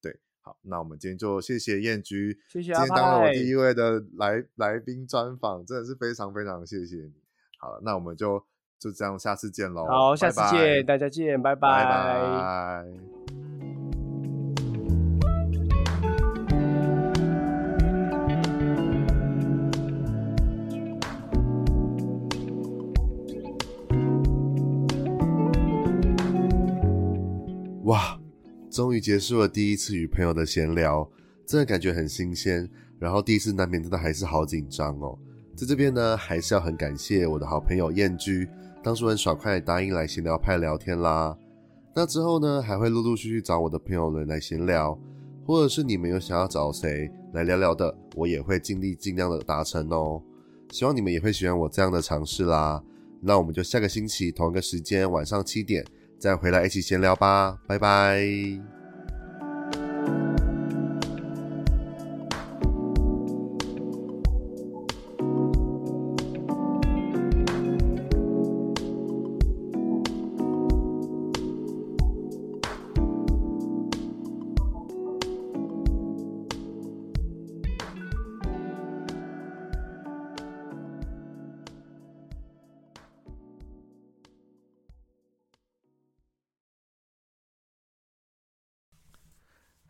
[0.00, 7.12] 对，好，那我们今天就谢谢燕居，谢谢，今天当了我第一位的来来宾专访，真的是非常非常谢谢你。
[7.58, 8.42] 好，那我们就
[8.78, 9.86] 就这样，下次见喽。
[9.86, 11.84] 好，下次见，大家见，拜拜。
[11.84, 13.19] 拜拜。
[27.90, 28.16] 哇，
[28.70, 31.10] 终于结束了第一次与朋友的闲聊，
[31.44, 32.70] 真的感觉很新鲜。
[33.00, 35.18] 然后第一次难免真的还是好紧张哦。
[35.56, 38.48] 在这边呢，还是要很感谢我的好朋友燕居，
[38.80, 41.36] 当初很爽快答应来闲聊派聊天啦。
[41.92, 44.96] 那之后呢，还会陆陆续续找我的朋友们来闲聊，
[45.44, 50.22] 或者是你们有想要找谁来聊聊的，我也会尽力尽量的达成哦。
[50.70, 52.80] 希望你们也会喜欢我这样的尝试啦。
[53.20, 55.84] 那我们就下个星期同一个时间晚上七点
[56.20, 58.79] 再回来一起闲聊吧，拜拜。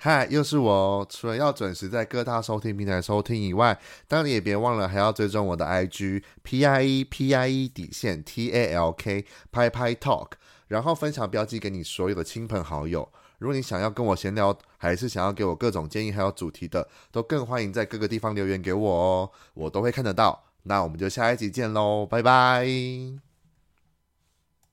[0.03, 1.07] 嗨，又是我哦！
[1.11, 3.79] 除了要准时在各大收听平台收听以外，
[4.09, 10.31] 当然也别忘了还要追踪我的 IG P I E P I E 底线 T A L K 拍拍 Talk，
[10.69, 13.07] 然后分享标记给你所有的亲朋好友。
[13.37, 20.45] 如果你想要跟我闲聊，还是想要给我各种建议还有主题的，都更欢迎在各个地方留言给我哦，我都会看得到。
[20.63, 23.30] 那我们就下一集见喽，拜拜。